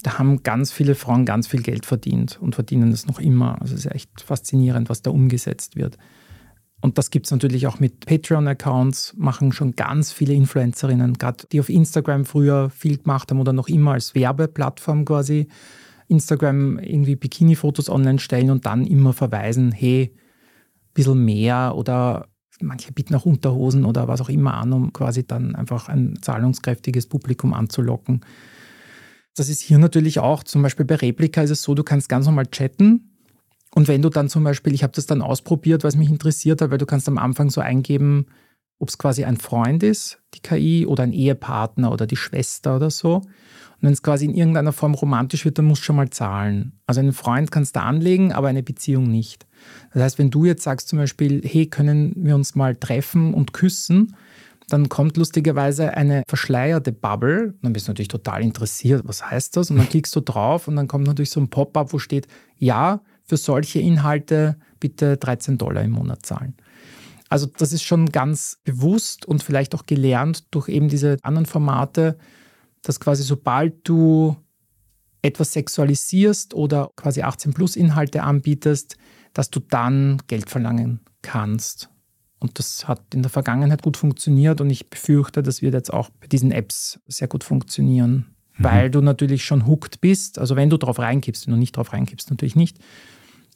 da 0.05 0.19
haben 0.19 0.43
ganz 0.43 0.71
viele 0.71 0.95
Frauen 0.95 1.25
ganz 1.25 1.47
viel 1.47 1.63
Geld 1.63 1.87
verdient 1.87 2.39
und 2.41 2.55
verdienen 2.55 2.91
das 2.91 3.07
noch 3.07 3.19
immer. 3.19 3.61
Also 3.61 3.75
es 3.75 3.87
ist 3.87 3.93
echt 3.93 4.21
faszinierend, 4.21 4.91
was 4.91 5.01
da 5.01 5.11
umgesetzt 5.11 5.77
wird. 5.77 5.97
Und 6.83 6.99
das 6.99 7.11
gibt 7.11 7.25
es 7.25 7.33
natürlich 7.33 7.67
auch 7.67 7.81
mit 7.81 8.05
Patreon-Accounts, 8.05 9.15
machen 9.17 9.53
schon 9.53 9.75
ganz 9.75 10.13
viele 10.13 10.35
Influencerinnen, 10.35 11.15
gerade 11.15 11.47
die 11.51 11.59
auf 11.59 11.71
Instagram 11.71 12.27
früher 12.27 12.69
viel 12.69 12.99
gemacht 12.99 13.31
haben 13.31 13.41
oder 13.41 13.55
noch 13.55 13.69
immer 13.69 13.93
als 13.93 14.15
Werbeplattform 14.15 15.07
quasi 15.07 15.49
Instagram 16.09 16.79
irgendwie 16.79 17.17
Bikini-Fotos 17.17 17.89
online 17.89 18.19
stellen 18.19 18.51
und 18.51 18.67
dann 18.67 18.87
immer 18.87 19.15
verweisen, 19.15 19.73
hey, 19.73 20.13
ein 20.15 20.93
bisschen 20.93 21.25
mehr 21.25 21.75
oder 21.75 22.29
manche 22.61 22.93
bieten 22.93 23.15
auch 23.15 23.25
Unterhosen 23.25 23.87
oder 23.87 24.07
was 24.07 24.21
auch 24.21 24.29
immer 24.29 24.53
an, 24.53 24.75
um 24.75 24.93
quasi 24.93 25.27
dann 25.27 25.55
einfach 25.55 25.89
ein 25.89 26.19
zahlungskräftiges 26.21 27.07
Publikum 27.07 27.55
anzulocken. 27.55 28.21
Das 29.37 29.49
ist 29.49 29.61
hier 29.61 29.79
natürlich 29.79 30.21
auch, 30.21 30.45
zum 30.45 30.63
Beispiel 30.63 30.87
bei 30.87 30.95
Replika 30.97 31.43
ist 31.43 31.51
es 31.51 31.63
so, 31.63 31.75
du 31.75 31.83
kannst 31.83 32.09
ganz 32.09 32.27
normal 32.27 32.47
chatten. 32.47 33.11
Und 33.75 33.89
wenn 33.89 34.03
du 34.03 34.09
dann 34.09 34.29
zum 34.29 34.45
Beispiel, 34.45 34.73
ich 34.73 34.85
habe 34.85 34.93
das 34.95 35.07
dann 35.07 35.23
ausprobiert, 35.23 35.83
weil 35.83 35.89
es 35.89 35.97
mich 35.97 36.09
interessiert 36.09 36.61
hat, 36.63 36.71
weil 36.71 36.79
du 36.79 36.87
kannst 36.87 37.09
am 37.09 37.19
Anfang 37.19 37.51
so 37.51 37.61
eingeben, 37.61 38.27
ob 38.79 38.89
es 38.89 38.99
quasi 38.99 39.25
ein 39.25 39.37
Freund 39.37 39.83
ist, 39.83 40.21
die 40.35 40.41
KI, 40.41 40.87
oder 40.87 41.03
ein 41.03 41.13
Ehepartner 41.13 41.91
oder 41.91 42.07
die 42.07 42.17
Schwester 42.17 42.77
oder 42.77 42.91
so. 42.91 43.17
Und 43.17 43.27
wenn 43.81 43.93
es 43.93 44.03
quasi 44.03 44.27
in 44.27 44.35
irgendeiner 44.35 44.73
Form 44.73 44.95
romantisch 44.95 45.45
wird, 45.45 45.59
dann 45.59 45.65
musst 45.65 45.83
du 45.83 45.87
schon 45.87 45.97
mal 45.97 46.11
zahlen. 46.11 46.79
Also 46.87 47.01
einen 47.01 47.13
Freund 47.13 47.51
kannst 47.51 47.75
du 47.75 47.81
anlegen, 47.81 48.33
aber 48.33 48.49
eine 48.49 48.63
Beziehung 48.63 49.11
nicht. 49.11 49.47
Das 49.93 50.03
heißt, 50.03 50.19
wenn 50.19 50.31
du 50.31 50.45
jetzt 50.45 50.63
sagst 50.63 50.89
zum 50.89 50.99
Beispiel, 50.99 51.43
hey, 51.45 51.67
können 51.67 52.13
wir 52.17 52.37
uns 52.37 52.55
mal 52.55 52.77
treffen 52.77 53.35
und 53.35 53.53
küssen, 53.53 54.15
dann 54.69 54.89
kommt 54.89 55.17
lustigerweise 55.17 55.95
eine 55.95 56.23
verschleierte 56.27 56.93
Bubble. 56.93 57.55
Dann 57.63 57.73
bist 57.73 57.87
du 57.87 57.91
natürlich 57.91 58.09
total 58.09 58.43
interessiert, 58.43 59.03
was 59.05 59.29
heißt 59.29 59.57
das? 59.57 59.71
Und 59.71 59.77
dann 59.77 59.89
klickst 59.91 60.15
du 60.17 60.21
drauf 60.21 60.69
und 60.69 60.77
dann 60.77 60.89
kommt 60.89 61.07
natürlich 61.07 61.31
so 61.31 61.41
ein 61.41 61.51
Pop-up, 61.51 61.93
wo 61.93 61.99
steht, 61.99 62.27
ja, 62.59 63.03
für 63.25 63.37
solche 63.37 63.81
Inhalte 63.81 64.57
bitte 64.81 65.17
13 65.17 65.59
Dollar 65.59 65.83
im 65.83 65.93
Monat 65.93 66.27
zahlen. 66.27 66.55
Also 67.29 67.47
das 67.47 67.73
ist 67.73 67.83
schon 67.83 68.11
ganz 68.11 68.59
bewusst 68.65 69.27
und 69.27 69.43
vielleicht 69.43 69.75
auch 69.75 69.87
gelernt 69.87 70.45
durch 70.51 70.69
eben 70.69 70.89
diese 70.89 71.17
anderen 71.23 71.47
Formate, 71.47 72.19
dass 72.83 73.01
quasi 73.01 73.23
sobald 73.23 73.89
du 73.89 74.37
etwas 75.23 75.53
sexualisierst 75.53 76.53
oder 76.53 76.91
quasi 76.97 77.23
18 77.23 77.55
plus 77.55 77.77
Inhalte 77.77 78.23
anbietest, 78.23 78.97
dass 79.33 79.51
du 79.51 79.61
dann 79.61 80.19
Geld 80.27 80.51
verlangen 80.51 81.01
kannst. 81.23 81.89
Und 82.45 82.59
das 82.59 82.87
hat 82.87 83.01
in 83.15 83.23
der 83.23 83.31
Vergangenheit 83.31 83.81
gut 83.81 83.97
funktioniert 83.97 84.61
und 84.61 84.69
ich 84.69 84.91
befürchte, 84.91 85.43
das 85.43 85.63
wird 85.63 85.73
jetzt 85.73 85.91
auch 85.91 86.11
bei 86.21 86.27
diesen 86.27 86.53
Apps 86.53 87.01
sehr 87.07 87.27
gut 87.27 87.43
funktionieren, 87.43 88.27
mhm. 88.59 88.65
weil 88.65 88.91
du 88.91 89.01
natürlich 89.01 89.47
schon 89.47 89.67
hooked 89.67 90.03
bist. 90.03 90.39
Also 90.39 90.55
wenn 90.55 90.69
du 90.69 90.77
drauf 90.77 90.99
reinkippst, 90.99 91.47
wenn 91.47 91.55
du 91.55 91.59
nicht 91.59 91.75
drauf 91.75 91.95
reinkippst, 91.95 92.29
natürlich 92.29 92.55
nicht. 92.55 92.77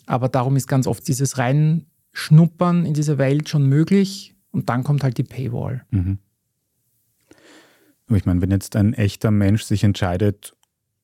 Aber 0.06 0.30
darum 0.30 0.56
ist 0.56 0.68
ganz 0.68 0.86
oft 0.86 1.06
dieses 1.06 1.36
Reinschnuppern 1.36 2.86
in 2.86 2.94
diese 2.94 3.18
Welt 3.18 3.50
schon 3.50 3.66
möglich 3.66 4.34
und 4.52 4.70
dann 4.70 4.84
kommt 4.84 5.04
halt 5.04 5.18
die 5.18 5.22
Paywall. 5.22 5.84
Mhm. 5.90 6.16
Aber 8.06 8.16
ich 8.16 8.24
meine, 8.24 8.40
wenn 8.40 8.50
jetzt 8.50 8.74
ein 8.74 8.94
echter 8.94 9.30
Mensch 9.30 9.64
sich 9.64 9.84
entscheidet, 9.84 10.56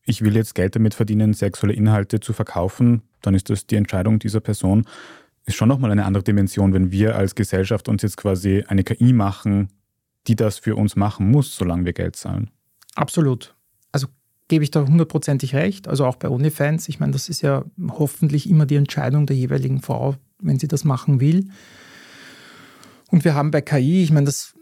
ich 0.06 0.22
will 0.22 0.34
jetzt 0.34 0.54
Geld 0.54 0.74
damit 0.74 0.94
verdienen, 0.94 1.34
sexuelle 1.34 1.74
Inhalte 1.74 2.18
zu 2.18 2.32
verkaufen, 2.32 3.02
dann 3.20 3.34
ist 3.34 3.50
das 3.50 3.66
die 3.66 3.76
Entscheidung 3.76 4.20
dieser 4.20 4.40
Person. 4.40 4.86
Ist 5.46 5.56
schon 5.56 5.68
nochmal 5.68 5.90
eine 5.90 6.04
andere 6.04 6.24
Dimension, 6.24 6.72
wenn 6.72 6.90
wir 6.90 7.16
als 7.16 7.34
Gesellschaft 7.34 7.88
uns 7.88 8.02
jetzt 8.02 8.16
quasi 8.16 8.64
eine 8.66 8.82
KI 8.82 9.12
machen, 9.12 9.68
die 10.26 10.36
das 10.36 10.58
für 10.58 10.76
uns 10.76 10.96
machen 10.96 11.30
muss, 11.30 11.54
solange 11.54 11.84
wir 11.84 11.92
Geld 11.92 12.16
zahlen. 12.16 12.50
Absolut. 12.94 13.54
Also 13.92 14.06
gebe 14.48 14.64
ich 14.64 14.70
da 14.70 14.86
hundertprozentig 14.86 15.54
recht. 15.54 15.88
Also 15.88 16.06
auch 16.06 16.16
bei 16.16 16.28
OnlyFans. 16.28 16.88
Ich 16.88 17.00
meine, 17.00 17.12
das 17.12 17.28
ist 17.28 17.42
ja 17.42 17.64
hoffentlich 17.90 18.48
immer 18.48 18.66
die 18.66 18.76
Entscheidung 18.76 19.26
der 19.26 19.36
jeweiligen 19.36 19.82
Frau, 19.82 20.16
wenn 20.40 20.58
sie 20.58 20.68
das 20.68 20.84
machen 20.84 21.20
will. 21.20 21.48
Und 23.10 23.24
wir 23.24 23.34
haben 23.34 23.50
bei 23.50 23.60
KI, 23.60 24.02
ich 24.02 24.10
meine, 24.10 24.26
das 24.26 24.54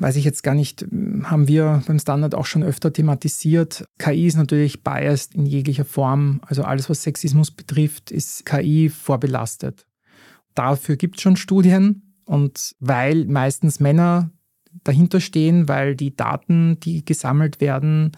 weiß 0.00 0.16
ich 0.16 0.24
jetzt 0.24 0.42
gar 0.42 0.54
nicht, 0.54 0.86
haben 1.24 1.46
wir 1.46 1.82
beim 1.86 1.98
Standard 1.98 2.34
auch 2.34 2.46
schon 2.46 2.62
öfter 2.62 2.92
thematisiert. 2.92 3.84
KI 3.98 4.26
ist 4.26 4.36
natürlich 4.36 4.82
biased 4.82 5.34
in 5.34 5.46
jeglicher 5.46 5.84
Form. 5.84 6.40
Also 6.46 6.64
alles, 6.64 6.90
was 6.90 7.02
Sexismus 7.02 7.50
betrifft, 7.50 8.10
ist 8.10 8.46
KI 8.46 8.88
vorbelastet. 8.88 9.86
Dafür 10.54 10.96
gibt 10.96 11.16
es 11.16 11.22
schon 11.22 11.36
Studien. 11.36 12.14
Und 12.24 12.74
weil 12.80 13.26
meistens 13.26 13.80
Männer 13.80 14.30
dahinter 14.84 15.20
stehen, 15.20 15.68
weil 15.68 15.96
die 15.96 16.16
Daten, 16.16 16.78
die 16.80 17.04
gesammelt 17.04 17.60
werden, 17.60 18.12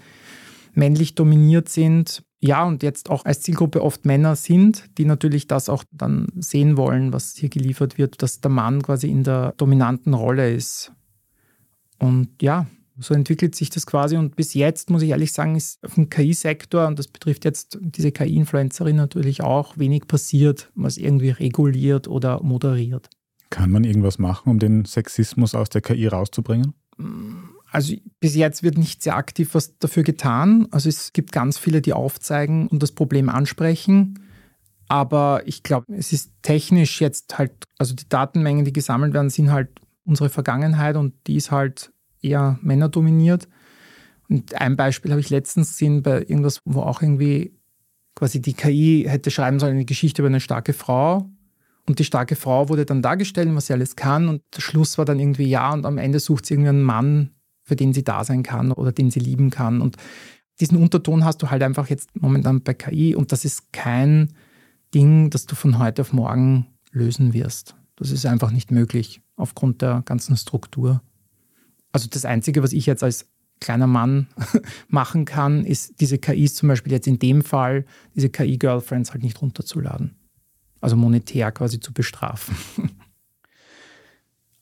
männlich 0.74 1.14
dominiert 1.14 1.68
sind, 1.68 2.22
ja, 2.40 2.62
und 2.64 2.82
jetzt 2.82 3.08
auch 3.08 3.24
als 3.24 3.40
Zielgruppe 3.40 3.82
oft 3.82 4.04
Männer 4.04 4.36
sind, 4.36 4.98
die 4.98 5.06
natürlich 5.06 5.46
das 5.46 5.70
auch 5.70 5.82
dann 5.92 6.26
sehen 6.36 6.76
wollen, 6.76 7.10
was 7.10 7.34
hier 7.36 7.48
geliefert 7.48 7.96
wird, 7.96 8.20
dass 8.22 8.42
der 8.42 8.50
Mann 8.50 8.82
quasi 8.82 9.08
in 9.08 9.24
der 9.24 9.54
dominanten 9.56 10.12
Rolle 10.12 10.52
ist. 10.52 10.92
Und 11.98 12.42
ja, 12.42 12.66
so 12.98 13.14
entwickelt 13.14 13.54
sich 13.54 13.70
das 13.70 13.86
quasi. 13.86 14.16
Und 14.16 14.36
bis 14.36 14.54
jetzt, 14.54 14.90
muss 14.90 15.02
ich 15.02 15.10
ehrlich 15.10 15.32
sagen, 15.32 15.56
ist 15.56 15.84
auf 15.84 15.94
dem 15.94 16.10
KI-Sektor, 16.10 16.86
und 16.86 16.98
das 16.98 17.08
betrifft 17.08 17.44
jetzt 17.44 17.78
diese 17.80 18.12
KI-Influencerin 18.12 18.96
natürlich 18.96 19.42
auch, 19.42 19.78
wenig 19.78 20.06
passiert, 20.06 20.70
was 20.74 20.96
irgendwie 20.96 21.30
reguliert 21.30 22.08
oder 22.08 22.42
moderiert. 22.42 23.10
Kann 23.50 23.70
man 23.70 23.84
irgendwas 23.84 24.18
machen, 24.18 24.50
um 24.50 24.58
den 24.58 24.84
Sexismus 24.84 25.54
aus 25.54 25.68
der 25.68 25.80
KI 25.80 26.06
rauszubringen? 26.06 26.74
Also 27.70 27.94
bis 28.20 28.36
jetzt 28.36 28.62
wird 28.62 28.78
nicht 28.78 29.02
sehr 29.02 29.16
aktiv 29.16 29.54
was 29.54 29.78
dafür 29.78 30.04
getan. 30.04 30.68
Also 30.70 30.88
es 30.88 31.12
gibt 31.12 31.32
ganz 31.32 31.58
viele, 31.58 31.82
die 31.82 31.92
aufzeigen 31.92 32.68
und 32.68 32.82
das 32.82 32.92
Problem 32.92 33.28
ansprechen. 33.28 34.20
Aber 34.86 35.42
ich 35.46 35.62
glaube, 35.62 35.92
es 35.94 36.12
ist 36.12 36.32
technisch 36.42 37.00
jetzt 37.00 37.38
halt, 37.38 37.52
also 37.78 37.94
die 37.94 38.08
Datenmengen, 38.08 38.64
die 38.64 38.72
gesammelt 38.72 39.14
werden, 39.14 39.30
sind 39.30 39.50
halt 39.50 39.70
unsere 40.04 40.28
Vergangenheit 40.28 40.96
und 40.96 41.14
die 41.26 41.36
ist 41.36 41.50
halt 41.50 41.90
eher 42.24 42.58
männerdominiert. 42.62 43.48
Und 44.28 44.60
ein 44.60 44.76
Beispiel 44.76 45.10
habe 45.10 45.20
ich 45.20 45.30
letztens 45.30 45.70
gesehen 45.70 46.02
bei 46.02 46.20
irgendwas, 46.20 46.60
wo 46.64 46.80
auch 46.80 47.02
irgendwie 47.02 47.52
quasi 48.14 48.40
die 48.40 48.54
KI 48.54 49.04
hätte 49.08 49.30
schreiben 49.30 49.58
sollen, 49.58 49.74
eine 49.74 49.84
Geschichte 49.84 50.22
über 50.22 50.28
eine 50.28 50.40
starke 50.40 50.72
Frau. 50.72 51.28
Und 51.86 51.98
die 51.98 52.04
starke 52.04 52.36
Frau 52.36 52.68
wurde 52.68 52.86
dann 52.86 53.02
dargestellt, 53.02 53.48
was 53.54 53.66
sie 53.66 53.74
alles 53.74 53.96
kann. 53.96 54.28
Und 54.28 54.42
der 54.56 54.62
Schluss 54.62 54.96
war 54.96 55.04
dann 55.04 55.20
irgendwie 55.20 55.44
ja. 55.44 55.72
Und 55.72 55.84
am 55.84 55.98
Ende 55.98 56.18
sucht 56.18 56.46
sie 56.46 56.54
irgendwie 56.54 56.70
einen 56.70 56.82
Mann, 56.82 57.30
für 57.62 57.76
den 57.76 57.92
sie 57.92 58.04
da 58.04 58.24
sein 58.24 58.42
kann 58.42 58.72
oder 58.72 58.92
den 58.92 59.10
sie 59.10 59.20
lieben 59.20 59.50
kann. 59.50 59.82
Und 59.82 59.96
diesen 60.60 60.78
Unterton 60.78 61.24
hast 61.24 61.42
du 61.42 61.50
halt 61.50 61.62
einfach 61.62 61.88
jetzt 61.88 62.08
momentan 62.14 62.62
bei 62.62 62.74
KI 62.74 63.14
und 63.14 63.32
das 63.32 63.44
ist 63.44 63.72
kein 63.72 64.32
Ding, 64.94 65.30
das 65.30 65.46
du 65.46 65.56
von 65.56 65.78
heute 65.78 66.02
auf 66.02 66.12
morgen 66.12 66.66
lösen 66.92 67.32
wirst. 67.32 67.74
Das 67.96 68.10
ist 68.10 68.24
einfach 68.24 68.52
nicht 68.52 68.70
möglich 68.70 69.20
aufgrund 69.36 69.82
der 69.82 70.02
ganzen 70.04 70.36
Struktur. 70.36 71.02
Also 71.94 72.08
das 72.10 72.24
Einzige, 72.24 72.64
was 72.64 72.72
ich 72.72 72.86
jetzt 72.86 73.04
als 73.04 73.26
kleiner 73.60 73.86
Mann 73.86 74.26
machen 74.88 75.24
kann, 75.24 75.64
ist 75.64 76.00
diese 76.00 76.18
KIs 76.18 76.56
zum 76.56 76.68
Beispiel 76.68 76.92
jetzt 76.92 77.06
in 77.06 77.20
dem 77.20 77.42
Fall, 77.42 77.84
diese 78.16 78.30
KI-Girlfriends 78.30 79.12
halt 79.12 79.22
nicht 79.22 79.40
runterzuladen. 79.40 80.16
Also 80.80 80.96
monetär 80.96 81.52
quasi 81.52 81.78
zu 81.78 81.92
bestrafen. 81.92 82.56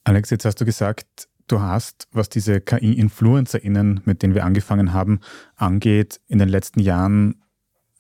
Alex, 0.05 0.29
jetzt 0.29 0.45
hast 0.45 0.61
du 0.61 0.66
gesagt, 0.66 1.29
Du 1.49 1.61
hast, 1.61 2.07
was 2.12 2.29
diese 2.29 2.61
KI-InfluencerInnen, 2.61 4.03
mit 4.05 4.23
denen 4.23 4.35
wir 4.35 4.45
angefangen 4.45 4.92
haben, 4.92 5.21
angeht, 5.57 6.21
in 6.29 6.38
den 6.38 6.49
letzten 6.49 6.81
Jahren 6.81 7.42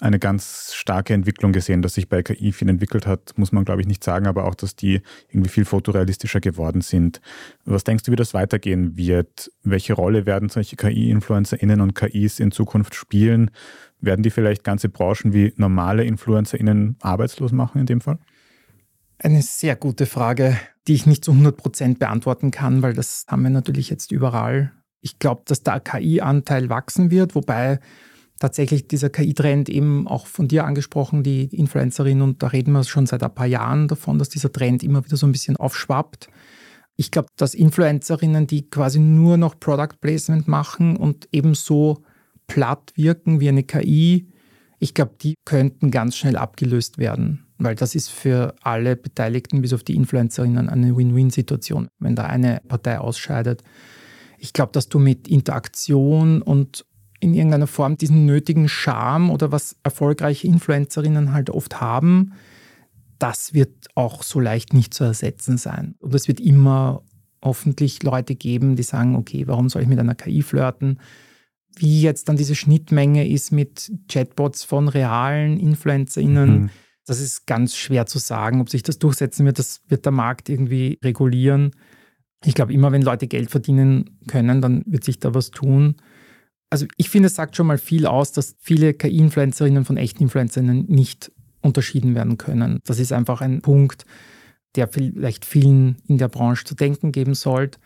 eine 0.02 0.18
ganz 0.18 0.74
starke 0.74 1.14
Entwicklung 1.14 1.52
gesehen, 1.52 1.80
dass 1.80 1.94
sich 1.94 2.08
bei 2.08 2.22
KI 2.22 2.52
viel 2.52 2.68
entwickelt 2.68 3.06
hat, 3.06 3.34
muss 3.36 3.52
man 3.52 3.64
glaube 3.64 3.80
ich 3.80 3.86
nicht 3.86 4.02
sagen, 4.02 4.26
aber 4.26 4.44
auch, 4.44 4.56
dass 4.56 4.74
die 4.74 5.00
irgendwie 5.28 5.48
viel 5.48 5.64
fotorealistischer 5.64 6.40
geworden 6.40 6.80
sind. 6.80 7.20
Was 7.64 7.84
denkst 7.84 8.02
du, 8.02 8.12
wie 8.12 8.16
das 8.16 8.34
weitergehen 8.34 8.96
wird? 8.96 9.52
Welche 9.62 9.92
Rolle 9.92 10.26
werden 10.26 10.48
solche 10.48 10.74
KI-InfluencerInnen 10.74 11.80
und 11.80 11.94
KIs 11.94 12.40
in 12.40 12.50
Zukunft 12.50 12.96
spielen? 12.96 13.52
Werden 14.00 14.24
die 14.24 14.30
vielleicht 14.30 14.64
ganze 14.64 14.88
Branchen 14.88 15.32
wie 15.32 15.52
normale 15.56 16.04
InfluencerInnen 16.04 16.96
arbeitslos 17.00 17.52
machen 17.52 17.80
in 17.80 17.86
dem 17.86 18.00
Fall? 18.00 18.18
Eine 19.18 19.42
sehr 19.42 19.76
gute 19.76 20.06
Frage, 20.06 20.58
die 20.88 20.94
ich 20.94 21.06
nicht 21.06 21.24
zu 21.24 21.30
100 21.30 21.56
Prozent 21.56 21.98
beantworten 22.00 22.50
kann, 22.50 22.82
weil 22.82 22.92
das 22.92 23.24
haben 23.28 23.44
wir 23.44 23.50
natürlich 23.50 23.88
jetzt 23.88 24.10
überall. 24.10 24.72
Ich 25.00 25.20
glaube, 25.20 25.42
dass 25.44 25.62
der 25.62 25.78
KI-Anteil 25.78 26.68
wachsen 26.70 27.12
wird, 27.12 27.36
wobei 27.36 27.78
tatsächlich 28.42 28.88
dieser 28.88 29.08
KI-Trend 29.08 29.68
eben 29.68 30.08
auch 30.08 30.26
von 30.26 30.48
dir 30.48 30.64
angesprochen, 30.64 31.22
die 31.22 31.44
Influencerin, 31.44 32.22
und 32.22 32.42
da 32.42 32.48
reden 32.48 32.72
wir 32.72 32.82
schon 32.82 33.06
seit 33.06 33.22
ein 33.22 33.32
paar 33.32 33.46
Jahren 33.46 33.86
davon, 33.86 34.18
dass 34.18 34.28
dieser 34.28 34.50
Trend 34.50 34.82
immer 34.82 35.04
wieder 35.04 35.16
so 35.16 35.26
ein 35.26 35.32
bisschen 35.32 35.56
aufschwappt. 35.56 36.28
Ich 36.96 37.12
glaube, 37.12 37.28
dass 37.36 37.54
Influencerinnen, 37.54 38.48
die 38.48 38.68
quasi 38.68 38.98
nur 38.98 39.36
noch 39.36 39.60
Product 39.60 40.00
Placement 40.00 40.48
machen 40.48 40.96
und 40.96 41.28
ebenso 41.30 42.02
platt 42.48 42.92
wirken 42.96 43.38
wie 43.38 43.48
eine 43.48 43.62
KI, 43.62 44.28
ich 44.80 44.94
glaube, 44.94 45.12
die 45.22 45.36
könnten 45.44 45.92
ganz 45.92 46.16
schnell 46.16 46.36
abgelöst 46.36 46.98
werden 46.98 47.46
weil 47.64 47.76
das 47.76 47.94
ist 47.94 48.10
für 48.10 48.56
alle 48.62 48.96
Beteiligten, 48.96 49.62
bis 49.62 49.72
auf 49.72 49.84
die 49.84 49.94
Influencerinnen, 49.94 50.68
eine 50.68 50.96
Win-Win-Situation, 50.96 51.86
wenn 52.00 52.16
da 52.16 52.24
eine 52.24 52.60
Partei 52.66 52.98
ausscheidet. 52.98 53.62
Ich 54.38 54.52
glaube, 54.52 54.72
dass 54.72 54.88
du 54.88 54.98
mit 54.98 55.28
Interaktion 55.28 56.42
und 56.42 56.84
in 57.22 57.34
irgendeiner 57.34 57.66
Form 57.66 57.96
diesen 57.96 58.26
nötigen 58.26 58.68
Charme 58.68 59.30
oder 59.30 59.52
was 59.52 59.76
erfolgreiche 59.82 60.46
Influencerinnen 60.46 61.32
halt 61.32 61.50
oft 61.50 61.80
haben, 61.80 62.32
das 63.18 63.54
wird 63.54 63.88
auch 63.94 64.22
so 64.22 64.40
leicht 64.40 64.74
nicht 64.74 64.92
zu 64.92 65.04
ersetzen 65.04 65.56
sein. 65.56 65.94
Und 66.00 66.14
es 66.14 66.26
wird 66.26 66.40
immer 66.40 67.02
hoffentlich 67.42 68.02
Leute 68.02 68.34
geben, 68.34 68.74
die 68.74 68.82
sagen, 68.82 69.14
okay, 69.14 69.46
warum 69.46 69.68
soll 69.68 69.82
ich 69.82 69.88
mit 69.88 69.98
einer 69.98 70.14
KI 70.14 70.42
flirten? 70.42 70.98
Wie 71.76 72.02
jetzt 72.02 72.28
dann 72.28 72.36
diese 72.36 72.54
Schnittmenge 72.54 73.28
ist 73.28 73.52
mit 73.52 73.92
Chatbots 74.08 74.64
von 74.64 74.88
realen 74.88 75.58
InfluencerInnen, 75.58 76.62
mhm. 76.62 76.70
Das 77.04 77.20
ist 77.20 77.46
ganz 77.46 77.76
schwer 77.76 78.06
zu 78.06 78.18
sagen, 78.18 78.60
ob 78.60 78.70
sich 78.70 78.82
das 78.82 78.98
durchsetzen 78.98 79.44
wird. 79.44 79.58
Das 79.58 79.82
wird 79.88 80.04
der 80.04 80.12
Markt 80.12 80.48
irgendwie 80.48 80.98
regulieren. 81.02 81.72
Ich 82.44 82.54
glaube, 82.54 82.72
immer 82.72 82.92
wenn 82.92 83.02
Leute 83.02 83.26
Geld 83.26 83.50
verdienen 83.50 84.18
können, 84.28 84.60
dann 84.60 84.84
wird 84.86 85.04
sich 85.04 85.18
da 85.18 85.34
was 85.34 85.50
tun. 85.50 85.96
Also 86.72 86.86
ich 86.96 87.10
finde, 87.10 87.26
es 87.26 87.34
sagt 87.34 87.54
schon 87.54 87.66
mal 87.66 87.76
viel 87.76 88.06
aus, 88.06 88.32
dass 88.32 88.56
viele 88.58 88.94
KI-Influencerinnen 88.94 89.84
von 89.84 89.98
echten 89.98 90.22
Influencerinnen 90.22 90.86
nicht 90.88 91.30
unterschieden 91.60 92.14
werden 92.14 92.38
können. 92.38 92.80
Das 92.86 92.98
ist 92.98 93.12
einfach 93.12 93.42
ein 93.42 93.60
Punkt, 93.60 94.06
der 94.74 94.88
vielleicht 94.88 95.44
vielen 95.44 95.98
in 96.08 96.16
der 96.16 96.28
Branche 96.28 96.64
zu 96.64 96.74
denken 96.74 97.12
geben 97.12 97.34
sollte. 97.34 97.78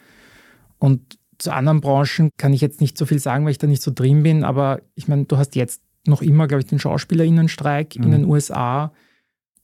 Und 0.78 1.18
zu 1.38 1.50
anderen 1.50 1.80
Branchen 1.80 2.30
kann 2.38 2.52
ich 2.52 2.60
jetzt 2.60 2.80
nicht 2.80 2.96
so 2.96 3.06
viel 3.06 3.18
sagen, 3.18 3.44
weil 3.44 3.50
ich 3.50 3.58
da 3.58 3.66
nicht 3.66 3.82
so 3.82 3.90
drin 3.92 4.22
bin, 4.22 4.44
aber 4.44 4.80
ich 4.94 5.08
meine, 5.08 5.24
du 5.24 5.36
hast 5.36 5.56
jetzt 5.56 5.82
noch 6.06 6.22
immer, 6.22 6.46
glaube 6.46 6.60
ich, 6.60 6.68
den 6.68 6.78
Schauspielerinnenstreik 6.78 7.98
mhm. 7.98 8.04
in 8.04 8.10
den 8.12 8.24
USA. 8.26 8.92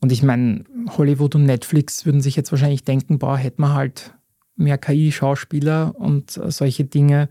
Und 0.00 0.10
ich 0.10 0.24
meine, 0.24 0.64
Hollywood 0.98 1.36
und 1.36 1.44
Netflix 1.44 2.04
würden 2.04 2.22
sich 2.22 2.34
jetzt 2.34 2.50
wahrscheinlich 2.50 2.82
denken, 2.82 3.20
boah, 3.20 3.36
hätten 3.38 3.62
wir 3.62 3.72
halt 3.72 4.14
mehr 4.56 4.78
KI-Schauspieler 4.78 5.94
und 5.96 6.32
solche 6.32 6.84
Dinge. 6.84 7.28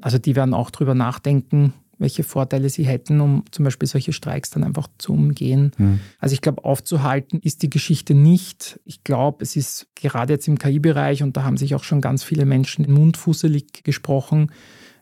Also 0.00 0.18
die 0.18 0.36
werden 0.36 0.54
auch 0.54 0.70
drüber 0.70 0.94
nachdenken, 0.94 1.72
welche 1.98 2.24
Vorteile 2.24 2.68
sie 2.68 2.84
hätten, 2.84 3.20
um 3.20 3.44
zum 3.50 3.64
Beispiel 3.64 3.88
solche 3.88 4.12
Streiks 4.12 4.50
dann 4.50 4.64
einfach 4.64 4.88
zu 4.98 5.12
umgehen. 5.12 5.70
Mhm. 5.78 6.00
Also 6.18 6.34
ich 6.34 6.40
glaube, 6.40 6.64
aufzuhalten 6.64 7.40
ist 7.40 7.62
die 7.62 7.70
Geschichte 7.70 8.14
nicht. 8.14 8.80
Ich 8.84 9.04
glaube, 9.04 9.42
es 9.42 9.56
ist 9.56 9.86
gerade 9.94 10.32
jetzt 10.32 10.48
im 10.48 10.58
KI-Bereich, 10.58 11.22
und 11.22 11.36
da 11.36 11.44
haben 11.44 11.56
sich 11.56 11.74
auch 11.74 11.84
schon 11.84 12.00
ganz 12.00 12.24
viele 12.24 12.44
Menschen 12.44 12.90
mundfußelig 12.92 13.84
gesprochen, 13.84 14.50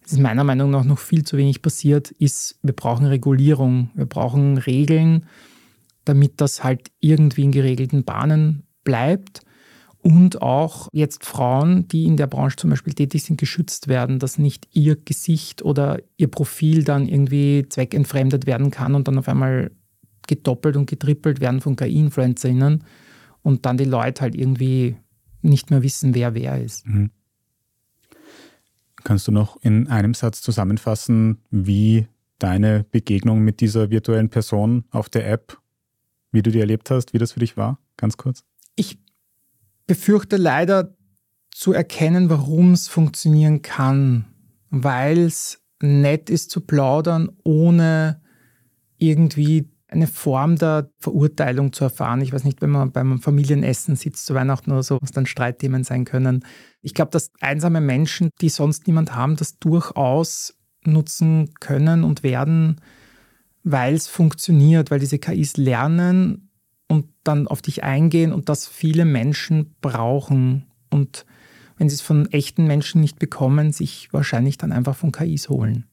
es 0.04 0.12
ist 0.12 0.18
meiner 0.18 0.42
Meinung 0.42 0.70
nach 0.70 0.84
noch 0.84 0.98
viel 0.98 1.24
zu 1.24 1.36
wenig 1.36 1.62
passiert, 1.62 2.10
ist, 2.10 2.58
wir 2.62 2.74
brauchen 2.74 3.06
Regulierung, 3.06 3.90
wir 3.94 4.06
brauchen 4.06 4.58
Regeln, 4.58 5.26
damit 6.04 6.40
das 6.40 6.64
halt 6.64 6.90
irgendwie 6.98 7.44
in 7.44 7.52
geregelten 7.52 8.02
Bahnen 8.02 8.64
bleibt 8.82 9.42
und 10.02 10.42
auch 10.42 10.88
jetzt 10.92 11.24
Frauen, 11.24 11.86
die 11.86 12.06
in 12.06 12.16
der 12.16 12.26
Branche 12.26 12.56
zum 12.56 12.70
Beispiel 12.70 12.92
tätig 12.92 13.22
sind, 13.22 13.38
geschützt 13.38 13.86
werden, 13.86 14.18
dass 14.18 14.36
nicht 14.36 14.68
ihr 14.72 14.96
Gesicht 14.96 15.62
oder 15.62 16.00
ihr 16.16 16.28
Profil 16.28 16.82
dann 16.82 17.08
irgendwie 17.08 17.66
zweckentfremdet 17.68 18.46
werden 18.46 18.72
kann 18.72 18.96
und 18.96 19.06
dann 19.06 19.18
auf 19.18 19.28
einmal 19.28 19.70
gedoppelt 20.26 20.76
und 20.76 20.90
getrippelt 20.90 21.40
werden 21.40 21.60
von 21.60 21.76
KI-InfluencerInnen 21.76 22.84
und 23.42 23.64
dann 23.64 23.76
die 23.76 23.84
Leute 23.84 24.22
halt 24.22 24.34
irgendwie 24.34 24.96
nicht 25.40 25.70
mehr 25.70 25.82
wissen, 25.82 26.14
wer 26.14 26.34
wer 26.34 26.60
ist. 26.60 26.86
Mhm. 26.86 27.10
Kannst 29.04 29.26
du 29.28 29.32
noch 29.32 29.56
in 29.62 29.88
einem 29.88 30.14
Satz 30.14 30.42
zusammenfassen, 30.42 31.38
wie 31.50 32.06
deine 32.38 32.84
Begegnung 32.90 33.40
mit 33.40 33.60
dieser 33.60 33.90
virtuellen 33.90 34.30
Person 34.30 34.84
auf 34.90 35.08
der 35.08 35.28
App, 35.28 35.58
wie 36.32 36.42
du 36.42 36.50
die 36.50 36.60
erlebt 36.60 36.90
hast, 36.90 37.12
wie 37.12 37.18
das 37.18 37.32
für 37.32 37.40
dich 37.40 37.56
war? 37.56 37.78
Ganz 37.96 38.16
kurz. 38.16 38.44
Ich 38.74 38.98
befürchte 39.86 40.36
leider 40.36 40.94
zu 41.50 41.72
erkennen, 41.72 42.30
warum 42.30 42.72
es 42.72 42.88
funktionieren 42.88 43.62
kann, 43.62 44.24
weil 44.70 45.18
es 45.18 45.62
nett 45.80 46.30
ist 46.30 46.50
zu 46.50 46.62
plaudern, 46.62 47.30
ohne 47.44 48.22
irgendwie 48.96 49.68
eine 49.88 50.06
Form 50.06 50.56
der 50.56 50.90
Verurteilung 50.98 51.72
zu 51.72 51.84
erfahren. 51.84 52.22
Ich 52.22 52.32
weiß 52.32 52.44
nicht, 52.44 52.62
wenn 52.62 52.70
man 52.70 52.92
beim 52.92 53.20
Familienessen 53.20 53.94
sitzt 53.94 54.24
zu 54.24 54.34
Weihnachten 54.34 54.72
oder 54.72 54.82
so, 54.82 54.98
was 55.02 55.10
dann 55.10 55.26
Streitthemen 55.26 55.84
sein 55.84 56.04
können. 56.04 56.44
Ich 56.80 56.94
glaube, 56.94 57.10
dass 57.10 57.30
einsame 57.40 57.80
Menschen, 57.80 58.30
die 58.40 58.48
sonst 58.48 58.86
niemand 58.86 59.14
haben, 59.14 59.36
das 59.36 59.58
durchaus 59.58 60.54
nutzen 60.84 61.52
können 61.60 62.04
und 62.04 62.22
werden, 62.22 62.80
weil 63.62 63.94
es 63.94 64.08
funktioniert, 64.08 64.90
weil 64.90 64.98
diese 64.98 65.18
KIs 65.18 65.56
lernen 65.58 66.50
und 66.88 67.06
dann 67.24 67.46
auf 67.48 67.62
dich 67.62 67.84
eingehen 67.84 68.32
und 68.32 68.48
das 68.48 68.66
viele 68.66 69.04
Menschen 69.04 69.74
brauchen. 69.80 70.66
Und 70.90 71.26
wenn 71.76 71.88
sie 71.88 71.94
es 71.94 72.00
von 72.00 72.30
echten 72.30 72.66
Menschen 72.66 73.00
nicht 73.00 73.18
bekommen, 73.18 73.72
sich 73.72 74.12
wahrscheinlich 74.12 74.58
dann 74.58 74.72
einfach 74.72 74.96
von 74.96 75.12
KIs 75.12 75.48
holen. 75.48 75.86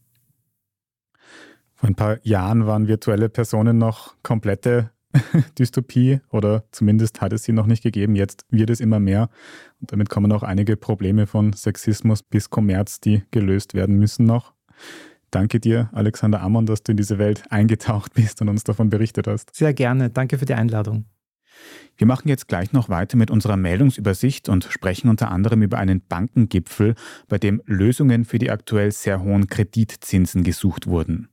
Vor 1.76 1.90
ein 1.90 1.96
paar 1.96 2.18
Jahren 2.24 2.66
waren 2.66 2.88
virtuelle 2.88 3.30
Personen 3.30 3.78
noch 3.78 4.16
komplette 4.22 4.92
Dystopie 5.58 6.20
oder 6.30 6.66
zumindest 6.72 7.22
hat 7.22 7.34
es 7.34 7.44
sie 7.44 7.54
noch 7.54 7.66
nicht 7.66 7.84
gegeben. 7.84 8.16
Jetzt 8.16 8.46
wird 8.50 8.70
es 8.70 8.80
immer 8.80 9.00
mehr 9.00 9.30
und 9.80 9.92
damit 9.92 10.10
kommen 10.10 10.32
auch 10.32 10.44
einige 10.44 10.78
Probleme 10.78 11.26
von 11.26 11.54
Sexismus 11.54 12.22
bis 12.22 12.50
Kommerz, 12.50 13.00
die 13.00 13.24
gelöst 13.32 13.74
werden 13.74 13.98
müssen 13.98 14.26
noch. 14.26 14.54
Danke 15.32 15.60
dir, 15.60 15.90
Alexander 15.92 16.42
Ammon, 16.42 16.66
dass 16.66 16.84
du 16.84 16.92
in 16.92 16.98
diese 16.98 17.20
Welt 17.20 17.44
eingetaucht 17.50 18.14
bist 18.14 18.42
und 18.42 18.50
uns 18.50 18.64
davon 18.64 18.90
berichtet 18.90 19.28
hast. 19.28 19.56
Sehr 19.56 19.74
gerne. 19.74 20.10
Danke 20.10 20.38
für 20.38 20.46
die 20.46 20.56
Einladung. 20.56 21.06
Wir 21.98 22.08
machen 22.08 22.30
jetzt 22.30 22.48
gleich 22.48 22.72
noch 22.72 22.90
weiter 22.90 23.18
mit 23.18 23.30
unserer 23.30 23.58
Meldungsübersicht 23.58 24.48
und 24.48 24.64
sprechen 24.64 25.10
unter 25.10 25.32
anderem 25.32 25.62
über 25.62 25.78
einen 25.78 26.02
Bankengipfel, 26.02 26.96
bei 27.28 27.38
dem 27.38 27.62
Lösungen 27.66 28.24
für 28.26 28.40
die 28.40 28.52
aktuell 28.52 28.92
sehr 28.92 29.22
hohen 29.22 29.48
Kreditzinsen 29.48 30.44
gesucht 30.44 30.88
wurden. 30.88 31.30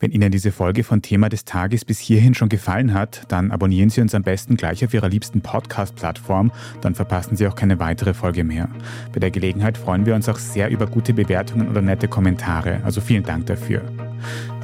Wenn 0.00 0.10
Ihnen 0.10 0.32
diese 0.32 0.50
Folge 0.50 0.82
von 0.82 1.02
Thema 1.02 1.28
des 1.28 1.44
Tages 1.44 1.84
bis 1.84 2.00
hierhin 2.00 2.34
schon 2.34 2.48
gefallen 2.48 2.94
hat, 2.94 3.22
dann 3.28 3.52
abonnieren 3.52 3.90
Sie 3.90 4.00
uns 4.00 4.14
am 4.14 4.22
besten 4.22 4.56
gleich 4.56 4.84
auf 4.84 4.92
Ihrer 4.92 5.08
liebsten 5.08 5.40
Podcast-Plattform, 5.40 6.50
dann 6.80 6.96
verpassen 6.96 7.36
Sie 7.36 7.46
auch 7.46 7.54
keine 7.54 7.78
weitere 7.78 8.12
Folge 8.12 8.42
mehr. 8.42 8.68
Bei 9.12 9.20
der 9.20 9.30
Gelegenheit 9.30 9.78
freuen 9.78 10.04
wir 10.04 10.16
uns 10.16 10.28
auch 10.28 10.38
sehr 10.38 10.68
über 10.68 10.86
gute 10.86 11.14
Bewertungen 11.14 11.68
oder 11.68 11.80
nette 11.80 12.08
Kommentare, 12.08 12.80
also 12.84 13.00
vielen 13.00 13.22
Dank 13.22 13.46
dafür. 13.46 13.82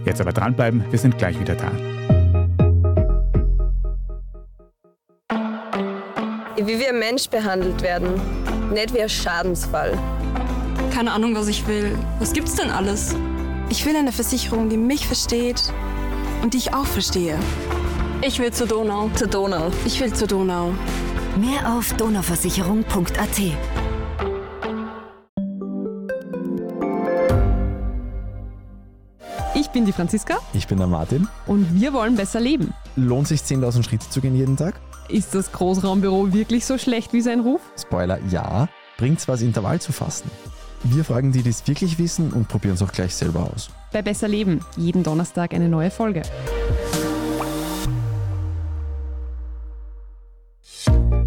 Jetzt 0.04 0.20
aber 0.20 0.32
dranbleiben, 0.32 0.84
wir 0.90 0.98
sind 0.98 1.16
gleich 1.16 1.38
wieder 1.38 1.54
da. 1.54 1.70
Wie 6.56 6.78
wir 6.78 6.92
Mensch 6.92 7.28
behandelt 7.28 7.82
werden, 7.82 8.20
nicht 8.72 8.92
wie 8.92 9.00
ein 9.00 9.08
Schadensfall. 9.08 9.96
Keine 10.92 11.12
Ahnung, 11.12 11.34
was 11.36 11.46
ich 11.46 11.66
will. 11.68 11.96
Was 12.18 12.32
gibt's 12.32 12.56
denn 12.56 12.70
alles? 12.70 13.14
Ich 13.70 13.87
will 13.87 13.94
eine 13.94 14.11
Versicherung, 14.11 14.68
die 14.68 14.76
mich 14.76 15.06
versteht 15.06 15.72
und 16.42 16.54
die 16.54 16.59
ich 16.59 16.74
auch 16.74 16.87
verstehe. 16.87 17.38
Ich 18.20 18.40
will 18.40 18.52
zur 18.52 18.66
Donau. 18.66 19.09
Zur 19.14 19.28
Donau. 19.28 19.70
Ich 19.87 20.00
will 20.00 20.12
zur 20.12 20.26
Donau. 20.26 20.72
Mehr 21.37 21.72
auf 21.72 21.92
donauversicherung.at. 21.92 23.38
Ich 29.54 29.68
bin 29.68 29.87
die 29.87 29.92
Franziska. 29.92 30.38
Ich 30.52 30.66
bin 30.66 30.78
der 30.78 30.88
Martin. 30.88 31.28
Und 31.46 31.80
wir 31.80 31.92
wollen 31.92 32.16
besser 32.16 32.40
leben. 32.40 32.74
Lohnt 32.96 33.28
sich 33.28 33.42
10.000 33.42 33.85
Schritte 33.85 34.11
zu 34.11 34.20
gehen 34.20 34.35
jeden 34.35 34.56
Tag? 34.56 34.80
Ist 35.09 35.37
das 35.37 35.52
Großraumbüro 35.52 36.33
wirklich 36.33 36.66
so 36.66 36.76
schlecht 36.76 37.12
wie 37.12 37.20
sein 37.20 37.38
Ruf? 37.38 37.61
Spoiler, 37.80 38.18
ja. 38.30 38.68
Bringt's 38.98 39.28
was, 39.28 39.42
Intervall 39.42 39.80
zu 39.80 39.92
fassen? 39.92 40.28
Wir 40.82 41.04
fragen 41.04 41.30
die, 41.32 41.42
die 41.42 41.50
es 41.50 41.66
wirklich 41.68 41.98
wissen 41.98 42.32
und 42.32 42.48
probieren 42.48 42.74
es 42.74 42.82
auch 42.82 42.92
gleich 42.92 43.14
selber 43.14 43.50
aus. 43.52 43.70
Bei 43.92 44.00
Besser 44.02 44.28
Leben, 44.28 44.60
jeden 44.76 45.02
Donnerstag 45.02 45.52
eine 45.52 45.68
neue 45.68 45.90
Folge. 45.90 46.22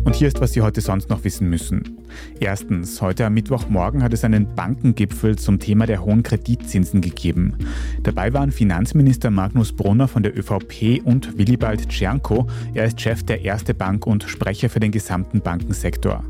Und 0.03 0.15
hier 0.15 0.27
ist, 0.27 0.41
was 0.41 0.53
Sie 0.53 0.61
heute 0.61 0.81
sonst 0.81 1.09
noch 1.09 1.23
wissen 1.23 1.49
müssen. 1.49 1.97
Erstens, 2.39 3.01
heute 3.01 3.25
am 3.25 3.33
Mittwochmorgen 3.33 4.03
hat 4.03 4.13
es 4.13 4.23
einen 4.23 4.53
Bankengipfel 4.53 5.37
zum 5.37 5.59
Thema 5.59 5.85
der 5.85 6.03
hohen 6.03 6.23
Kreditzinsen 6.23 7.01
gegeben. 7.01 7.57
Dabei 8.01 8.33
waren 8.33 8.51
Finanzminister 8.51 9.31
Magnus 9.31 9.71
Brunner 9.71 10.07
von 10.07 10.23
der 10.23 10.37
ÖVP 10.37 11.01
und 11.03 11.37
Willibald 11.37 11.89
Czernko. 11.89 12.47
Er 12.73 12.85
ist 12.85 13.01
Chef 13.01 13.23
der 13.23 13.41
Erste 13.41 13.73
Bank 13.73 14.05
und 14.05 14.23
Sprecher 14.23 14.69
für 14.69 14.79
den 14.79 14.91
gesamten 14.91 15.41
Bankensektor. 15.41 16.23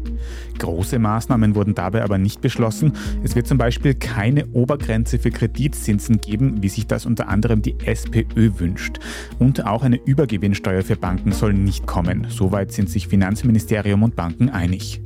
Große 0.59 0.99
Maßnahmen 0.99 1.55
wurden 1.55 1.75
dabei 1.75 2.03
aber 2.03 2.17
nicht 2.17 2.41
beschlossen. 2.41 2.93
Es 3.23 3.35
wird 3.35 3.47
zum 3.47 3.57
Beispiel 3.57 3.93
keine 3.95 4.47
Obergrenze 4.47 5.19
für 5.19 5.31
Kreditzinsen 5.31 6.21
geben, 6.21 6.61
wie 6.61 6.69
sich 6.69 6.87
das 6.87 7.05
unter 7.05 7.27
anderem 7.27 7.61
die 7.61 7.75
SPÖ 7.85 8.51
wünscht. 8.59 8.99
Und 9.39 9.65
auch 9.65 9.83
eine 9.83 9.97
Übergewinnsteuer 9.97 10.83
für 10.83 10.95
Banken 10.95 11.31
soll 11.31 11.53
nicht 11.53 11.85
kommen. 11.85 12.27
Soweit 12.29 12.71
sind 12.71 12.89
sich 12.89 13.07
Finanzministerium 13.07 14.03
und 14.03 14.15
Banken 14.15 14.49
einig. 14.49 15.01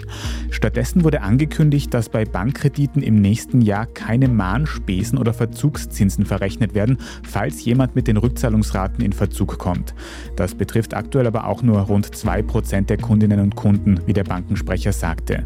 Stattdessen 0.49 1.03
wurde 1.03 1.21
angekündigt, 1.21 1.93
dass 1.93 2.09
bei 2.09 2.25
Bankkrediten 2.25 3.01
im 3.01 3.21
nächsten 3.21 3.61
Jahr 3.61 3.85
keine 3.85 4.27
Mahnspesen 4.27 5.17
oder 5.17 5.33
Verzugszinsen 5.33 6.25
verrechnet 6.25 6.73
werden, 6.73 6.97
falls 7.23 7.63
jemand 7.65 7.95
mit 7.95 8.07
den 8.07 8.17
Rückzahlungsraten 8.17 9.03
in 9.03 9.13
Verzug 9.13 9.57
kommt. 9.57 9.93
Das 10.35 10.55
betrifft 10.55 10.93
aktuell 10.93 11.27
aber 11.27 11.47
auch 11.47 11.61
nur 11.61 11.79
rund 11.81 12.07
2% 12.07 12.85
der 12.85 12.97
Kundinnen 12.97 13.39
und 13.39 13.55
Kunden, 13.55 13.99
wie 14.05 14.13
der 14.13 14.23
Bankensprecher 14.23 14.91
sagte. 15.07 15.45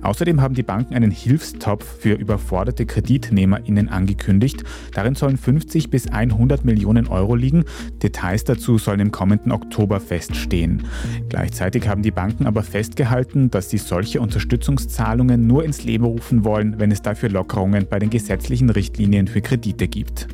Außerdem 0.00 0.40
haben 0.40 0.54
die 0.54 0.62
Banken 0.62 0.94
einen 0.94 1.10
Hilfstopf 1.10 1.84
für 1.84 2.14
überforderte 2.14 2.86
KreditnehmerInnen 2.86 3.88
angekündigt. 3.90 4.64
Darin 4.94 5.16
sollen 5.16 5.36
50 5.36 5.90
bis 5.90 6.08
100 6.08 6.64
Millionen 6.64 7.08
Euro 7.08 7.34
liegen. 7.34 7.64
Details 8.02 8.44
dazu 8.44 8.78
sollen 8.78 9.00
im 9.00 9.10
kommenden 9.10 9.52
Oktober 9.52 10.00
feststehen. 10.00 10.84
Gleichzeitig 11.28 11.88
haben 11.88 12.02
die 12.02 12.10
Banken 12.10 12.46
aber 12.46 12.62
festgehalten, 12.62 13.50
dass 13.50 13.68
sie 13.68 13.78
solche 13.78 14.20
Unterstützungszahlungen 14.22 15.46
nur 15.46 15.64
ins 15.64 15.84
Leben 15.84 16.04
rufen 16.04 16.44
wollen, 16.44 16.78
wenn 16.78 16.90
es 16.90 17.02
dafür 17.02 17.28
Lockerungen 17.28 17.86
bei 17.86 17.98
den 17.98 18.08
gesetzlichen 18.08 18.70
Richtlinien 18.70 19.26
für 19.26 19.42
Kredite 19.42 19.88
gibt. 19.88 20.28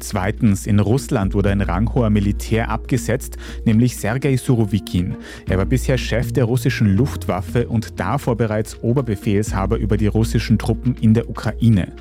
Zweitens, 0.00 0.66
in 0.66 0.78
Russland 0.78 1.34
wurde 1.34 1.50
ein 1.50 1.60
ranghoher 1.60 2.10
Militär 2.10 2.70
abgesetzt, 2.70 3.36
nämlich 3.64 3.96
Sergei 3.96 4.36
Surovikin. 4.36 5.16
Er 5.48 5.58
war 5.58 5.66
bisher 5.66 5.98
Chef 5.98 6.32
der 6.32 6.44
russischen 6.44 6.96
Luftwaffe 6.96 7.68
und 7.68 7.98
davor 7.98 8.36
bereits 8.36 8.82
Oberbefehlshaber 8.82 9.76
über 9.78 9.96
die 9.96 10.06
russischen 10.06 10.58
Truppen 10.58 10.94
in 11.00 11.14
der 11.14 11.28
Ukraine. 11.28 11.92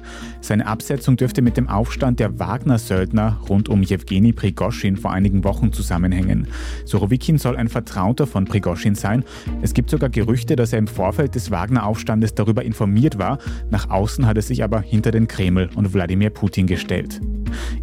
Seine 0.41 0.67
Absetzung 0.67 1.17
dürfte 1.17 1.41
mit 1.41 1.57
dem 1.57 1.67
Aufstand 1.67 2.19
der 2.19 2.39
Wagner-Söldner 2.39 3.39
rund 3.49 3.67
um 3.67 3.81
Jewgeni 3.81 4.31
Prigoschin 4.31 4.95
vor 4.95 5.11
einigen 5.11 5.43
Wochen 5.43 5.73
zusammenhängen. 5.73 6.47
Surovikin 6.85 7.37
soll 7.37 7.57
ein 7.57 7.67
Vertrauter 7.67 8.27
von 8.27 8.45
Prigoschin 8.45 8.95
sein. 8.95 9.23
Es 9.61 9.73
gibt 9.73 9.89
sogar 9.89 10.09
Gerüchte, 10.09 10.55
dass 10.55 10.71
er 10.71 10.79
im 10.79 10.87
Vorfeld 10.87 11.35
des 11.35 11.51
Wagner-Aufstandes 11.51 12.35
darüber 12.35 12.63
informiert 12.63 13.17
war. 13.17 13.39
Nach 13.71 13.89
außen 13.89 14.25
hat 14.25 14.37
er 14.37 14.43
sich 14.43 14.63
aber 14.63 14.81
hinter 14.81 15.11
den 15.11 15.27
Kreml 15.27 15.69
und 15.75 15.93
Wladimir 15.93 16.29
Putin 16.29 16.67
gestellt. 16.67 17.19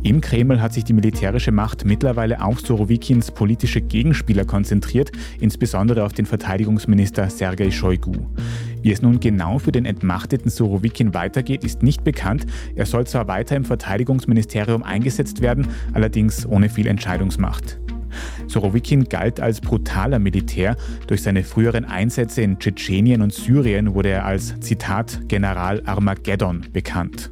Im 0.05 0.21
Kreml 0.21 0.61
hat 0.61 0.75
sich 0.75 0.85
die 0.85 0.93
militärische 0.93 1.51
Macht 1.51 1.87
mittlerweile 1.87 2.43
auf 2.43 2.61
Sorowikins 2.61 3.31
politische 3.31 3.81
Gegenspieler 3.81 4.45
konzentriert, 4.45 5.11
insbesondere 5.41 6.05
auf 6.05 6.13
den 6.13 6.27
Verteidigungsminister 6.27 7.31
Sergei 7.31 7.71
Shoigu. 7.71 8.13
Wie 8.83 8.93
es 8.93 9.01
nun 9.01 9.19
genau 9.19 9.59
für 9.59 9.73
den 9.73 9.87
entmachteten 9.87 10.51
Sorowikin 10.51 11.15
weitergeht, 11.15 11.65
ist 11.65 11.83
nicht 11.83 12.05
bekannt. 12.05 12.45
Er 12.75 12.85
soll 12.85 13.07
zwar 13.07 13.29
weiter 13.29 13.57
im 13.57 13.65
Verteidigungsministerium 13.65 14.83
eingesetzt 14.83 15.41
werden, 15.41 15.69
allerdings 15.95 16.45
ohne 16.45 16.69
viel 16.69 16.87
Entscheidungsmacht. 16.87 17.81
Sorowikin 18.47 19.05
galt 19.05 19.41
als 19.41 19.63
brutaler 19.63 20.19
Militär. 20.19 20.77
Durch 21.07 21.23
seine 21.23 21.45
früheren 21.45 21.87
Einsätze 21.87 22.43
in 22.43 22.59
Tschetschenien 22.59 23.23
und 23.23 23.33
Syrien 23.33 23.95
wurde 23.95 24.11
er 24.11 24.27
als 24.27 24.61
Zitat 24.61 25.23
General 25.29 25.83
Armageddon 25.87 26.67
bekannt. 26.75 27.31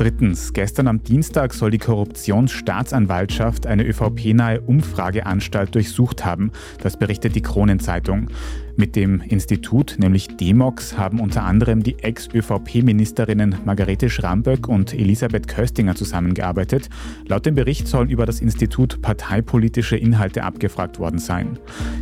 Drittens, 0.00 0.54
gestern 0.54 0.88
am 0.88 1.04
Dienstag 1.04 1.52
soll 1.52 1.70
die 1.70 1.76
Korruptionsstaatsanwaltschaft 1.76 3.66
eine 3.66 3.84
ÖVP-nahe 3.84 4.62
Umfrageanstalt 4.62 5.74
durchsucht 5.74 6.24
haben. 6.24 6.52
Das 6.82 6.96
berichtet 6.96 7.36
die 7.36 7.42
Kronenzeitung. 7.42 8.28
Mit 8.80 8.96
dem 8.96 9.20
Institut, 9.20 9.96
nämlich 9.98 10.38
Demox, 10.38 10.96
haben 10.96 11.20
unter 11.20 11.42
anderem 11.42 11.82
die 11.82 11.98
Ex-ÖVP-Ministerinnen 11.98 13.56
Margarete 13.66 14.08
Schramböck 14.08 14.68
und 14.68 14.94
Elisabeth 14.94 15.48
Köstinger 15.48 15.94
zusammengearbeitet. 15.94 16.88
Laut 17.26 17.44
dem 17.44 17.56
Bericht 17.56 17.86
sollen 17.86 18.08
über 18.08 18.24
das 18.24 18.40
Institut 18.40 19.02
parteipolitische 19.02 19.98
Inhalte 19.98 20.44
abgefragt 20.44 20.98
worden 20.98 21.18
sein. 21.18 21.58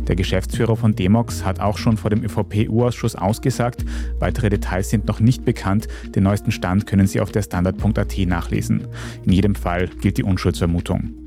Der 0.07 0.15
Geschäftsführer 0.15 0.77
von 0.77 0.95
Demox 0.95 1.43
hat 1.43 1.59
auch 1.59 1.77
schon 1.77 1.97
vor 1.97 2.11
dem 2.11 2.23
ÖVP-U-Ausschuss 2.23 3.17
ausgesagt. 3.17 3.83
Weitere 4.19 4.49
Details 4.49 4.89
sind 4.89 5.05
noch 5.05 5.19
nicht 5.19 5.43
bekannt. 5.43 5.89
Den 6.15 6.23
neuesten 6.23 6.53
Stand 6.53 6.87
können 6.87 7.07
Sie 7.07 7.19
auf 7.19 7.33
der 7.33 7.41
Standard.at 7.41 8.17
nachlesen. 8.19 8.87
In 9.25 9.33
jedem 9.33 9.55
Fall 9.55 9.89
gilt 9.99 10.17
die 10.17 10.23
Unschuldsvermutung. 10.23 11.19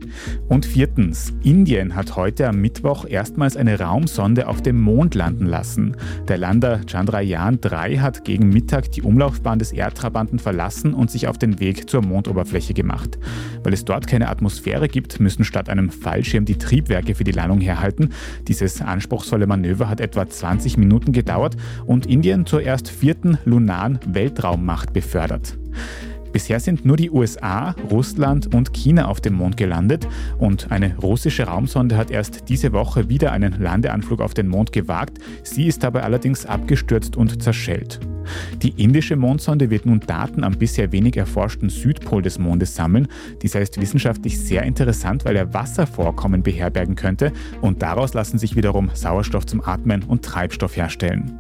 Und 0.49 0.67
viertens, 0.67 1.33
Indien 1.43 1.95
hat 1.95 2.17
heute 2.17 2.49
am 2.49 2.61
Mittwoch 2.61 3.07
erstmals 3.07 3.57
eine 3.57 3.79
Raumsonde 3.79 4.49
auf 4.49 4.63
dem 4.63 4.81
Mond 4.81 5.15
landen 5.15 5.42
lassen. 5.47 5.97
Der 6.29 6.39
Lander 6.39 6.81
Chandrayaan 6.87 7.61
3 7.61 7.99
hat 7.99 8.25
gegen 8.25 8.49
Mittag 8.49 8.91
die 8.93 9.03
Umlaufbahn 9.03 9.59
des 9.59 9.73
Erdtrabanten 9.73 10.39
verlassen 10.39 10.95
und 10.95 11.11
sich 11.11 11.29
auf 11.29 11.39
den 11.39 11.61
Weg 11.61 11.89
zur 11.89 12.03
Mondoberfläche 12.03 12.75
gemacht. 12.75 13.19
Weil 13.63 13.73
es 13.73 13.85
dort 13.85 14.07
keine 14.07 14.29
Atmosphäre 14.29 14.89
gibt, 14.89 15.21
müssen 15.21 15.45
statt 15.45 15.69
einem 15.69 15.91
Fallschirm 15.91 16.45
die 16.45 16.59
Triebwerke 16.59 17.15
für 17.15 17.25
die 17.25 17.33
Landung 17.33 17.61
herhalten. 17.61 18.11
Dieses 18.49 18.81
anspruchsvolle 18.81 19.47
Manöver 19.47 19.89
hat 19.89 20.01
etwa 20.01 20.29
20 20.29 20.77
Minuten 20.77 21.13
gedauert 21.13 21.57
und 21.87 22.07
Indien 22.07 22.47
zur 22.47 22.63
erst 22.63 22.89
vierten 22.89 23.39
lunaren 23.45 23.99
Weltraummacht 24.07 24.93
befördert. 24.93 25.59
Bisher 26.33 26.61
sind 26.61 26.85
nur 26.87 26.97
die 26.97 27.11
USA, 27.11 27.75
Russland 27.91 28.55
und 28.55 28.73
China 28.73 29.07
auf 29.07 29.21
dem 29.21 29.35
Mond 29.35 29.57
gelandet 29.57 30.09
und 30.39 30.73
eine 30.73 30.97
russische 30.99 31.45
Raumsonde 31.45 31.97
hat 31.97 32.11
erst 32.11 32.49
diese 32.49 32.73
Woche 32.73 33.09
wieder 33.09 33.33
einen 33.33 33.61
Landeanflug 33.61 34.21
auf 34.21 34.33
den 34.33 34.49
Mond 34.49 34.73
gewagt. 34.73 35.19
Sie 35.43 35.67
ist 35.67 35.83
dabei 35.83 36.03
allerdings 36.03 36.47
abgestürzt 36.47 37.17
und 37.17 37.43
zerschellt. 37.43 38.01
Die 38.63 38.83
indische 38.83 39.17
Mondsonde 39.17 39.69
wird 39.69 39.85
nun 39.85 40.01
Daten 40.01 40.45
am 40.45 40.57
bisher 40.57 40.93
wenig 40.93 41.17
erforschten 41.17 41.69
Südpol 41.69 42.23
des 42.23 42.39
Mondes 42.39 42.75
sammeln. 42.75 43.09
Dieser 43.43 43.61
ist 43.61 43.81
wissenschaftlich 43.81 44.39
sehr 44.39 44.63
interessant, 44.63 45.25
weil 45.25 45.37
er 45.37 45.53
Wasservorkommen 45.53 46.43
beherbergen 46.43 46.95
könnte 46.95 47.33
und 47.61 47.83
daraus 47.83 48.15
lassen 48.15 48.39
sich 48.39 48.57
wiederum 48.57 48.91
Sauerstoff 48.95 49.45
zum 49.47 49.63
Atmen 49.65 50.03
und 50.05 50.25
Treibstoff 50.25 50.77
herstellen. 50.77 51.39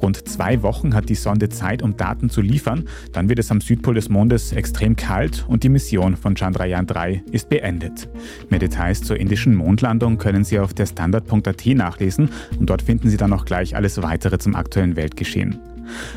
Rund 0.00 0.28
zwei 0.28 0.62
Wochen 0.62 0.94
hat 0.94 1.08
die 1.08 1.14
Sonde 1.14 1.48
Zeit, 1.48 1.82
um 1.82 1.96
Daten 1.96 2.30
zu 2.30 2.40
liefern. 2.40 2.88
Dann 3.12 3.28
wird 3.28 3.38
es 3.38 3.50
am 3.50 3.60
Südpol 3.60 3.94
des 3.94 4.08
Mondes 4.08 4.52
extrem 4.52 4.96
kalt 4.96 5.44
und 5.48 5.62
die 5.62 5.68
Mission 5.68 6.16
von 6.16 6.36
Chandrayaan 6.36 6.86
3 6.86 7.22
ist 7.30 7.48
beendet. 7.48 8.08
Mehr 8.50 8.58
Details 8.58 9.02
zur 9.02 9.18
indischen 9.18 9.54
Mondlandung 9.54 10.18
können 10.18 10.44
Sie 10.44 10.58
auf 10.58 10.74
der 10.74 10.86
Standard.at 10.86 11.66
nachlesen 11.66 12.30
und 12.58 12.70
dort 12.70 12.82
finden 12.82 13.08
Sie 13.08 13.16
dann 13.16 13.32
auch 13.32 13.44
gleich 13.44 13.76
alles 13.76 14.02
weitere 14.02 14.38
zum 14.38 14.54
aktuellen 14.54 14.96
Weltgeschehen. 14.96 15.58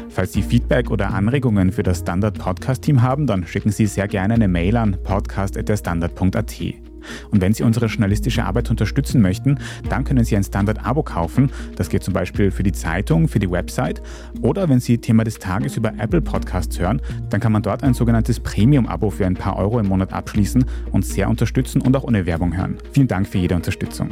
Falls 0.09 0.33
Sie 0.33 0.41
Feedback 0.41 0.91
oder 0.91 1.13
Anregungen 1.13 1.71
für 1.71 1.83
das 1.83 1.99
Standard 1.99 2.37
Podcast 2.37 2.83
Team 2.83 3.01
haben, 3.01 3.27
dann 3.27 3.45
schicken 3.45 3.71
Sie 3.71 3.87
sehr 3.87 4.07
gerne 4.07 4.35
eine 4.35 4.47
Mail 4.47 4.77
an 4.77 4.97
podcast.derstandard.at. 5.03 6.94
Und 7.31 7.41
wenn 7.41 7.53
Sie 7.53 7.63
unsere 7.63 7.87
journalistische 7.87 8.43
Arbeit 8.43 8.69
unterstützen 8.69 9.21
möchten, 9.21 9.59
dann 9.89 10.03
können 10.03 10.23
Sie 10.23 10.35
ein 10.35 10.43
Standard-Abo 10.43 11.03
kaufen. 11.03 11.51
Das 11.75 11.89
geht 11.89 12.03
zum 12.03 12.13
Beispiel 12.13 12.51
für 12.51 12.63
die 12.63 12.71
Zeitung, 12.71 13.27
für 13.27 13.39
die 13.39 13.49
Website. 13.49 14.01
Oder 14.41 14.69
wenn 14.69 14.79
Sie 14.79 14.97
Thema 14.97 15.23
des 15.23 15.39
Tages 15.39 15.77
über 15.77 15.93
Apple 15.97 16.21
Podcasts 16.21 16.79
hören, 16.79 17.01
dann 17.29 17.39
kann 17.39 17.51
man 17.51 17.61
dort 17.61 17.83
ein 17.83 17.93
sogenanntes 17.93 18.39
Premium-Abo 18.39 19.09
für 19.09 19.25
ein 19.25 19.35
paar 19.35 19.57
Euro 19.57 19.79
im 19.79 19.87
Monat 19.87 20.13
abschließen 20.13 20.65
und 20.91 21.05
sehr 21.05 21.29
unterstützen 21.29 21.81
und 21.81 21.95
auch 21.95 22.03
ohne 22.03 22.25
Werbung 22.25 22.55
hören. 22.55 22.77
Vielen 22.91 23.07
Dank 23.07 23.27
für 23.27 23.37
jede 23.37 23.55
Unterstützung. 23.55 24.09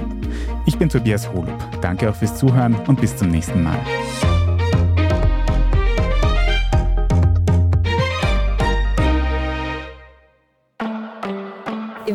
Ich 0.65 0.77
bin 0.77 0.89
Tobias 0.89 1.31
Holub. 1.31 1.81
Danke 1.81 2.09
auch 2.09 2.15
fürs 2.15 2.35
Zuhören 2.35 2.75
und 2.87 2.99
bis 2.99 3.15
zum 3.15 3.29
nächsten 3.29 3.63
Mal. 3.63 3.79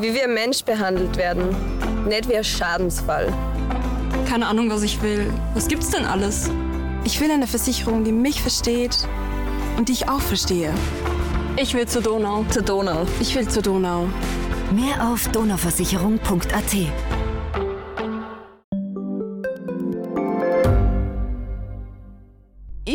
Wie 0.09 0.15
wir 0.15 0.27
Mensch 0.27 0.65
behandelt 0.65 1.19
werden, 1.19 1.55
nicht 2.09 2.31
wie 2.31 2.37
ein 2.39 2.43
Schadensfall. 2.43 3.31
Keine 4.27 4.47
Ahnung, 4.47 4.71
was 4.71 4.83
ich 4.83 5.03
will. 5.03 5.31
Was 5.53 5.69
gibt's 5.69 5.91
denn 5.91 6.07
alles? 6.07 6.49
Ich 7.05 7.21
will 7.21 7.31
eine 7.31 7.47
Versicherung, 7.47 8.05
die 8.05 8.13
mich 8.13 8.41
versteht 8.41 9.07
und 9.77 9.91
die 9.91 9.93
ich 9.93 10.09
auch 10.09 10.23
verstehe. 10.23 10.73
Ich 11.59 11.75
will 11.75 11.87
zur 11.87 12.01
Donau. 12.01 12.47
Zur 12.49 12.63
Donau. 12.63 13.07
Ich 13.21 13.35
will 13.35 13.49
zur 13.49 13.63
Donau. 13.63 14.09
Mehr 14.73 15.11
auf 15.11 15.29
donauversicherung.at 15.29 17.08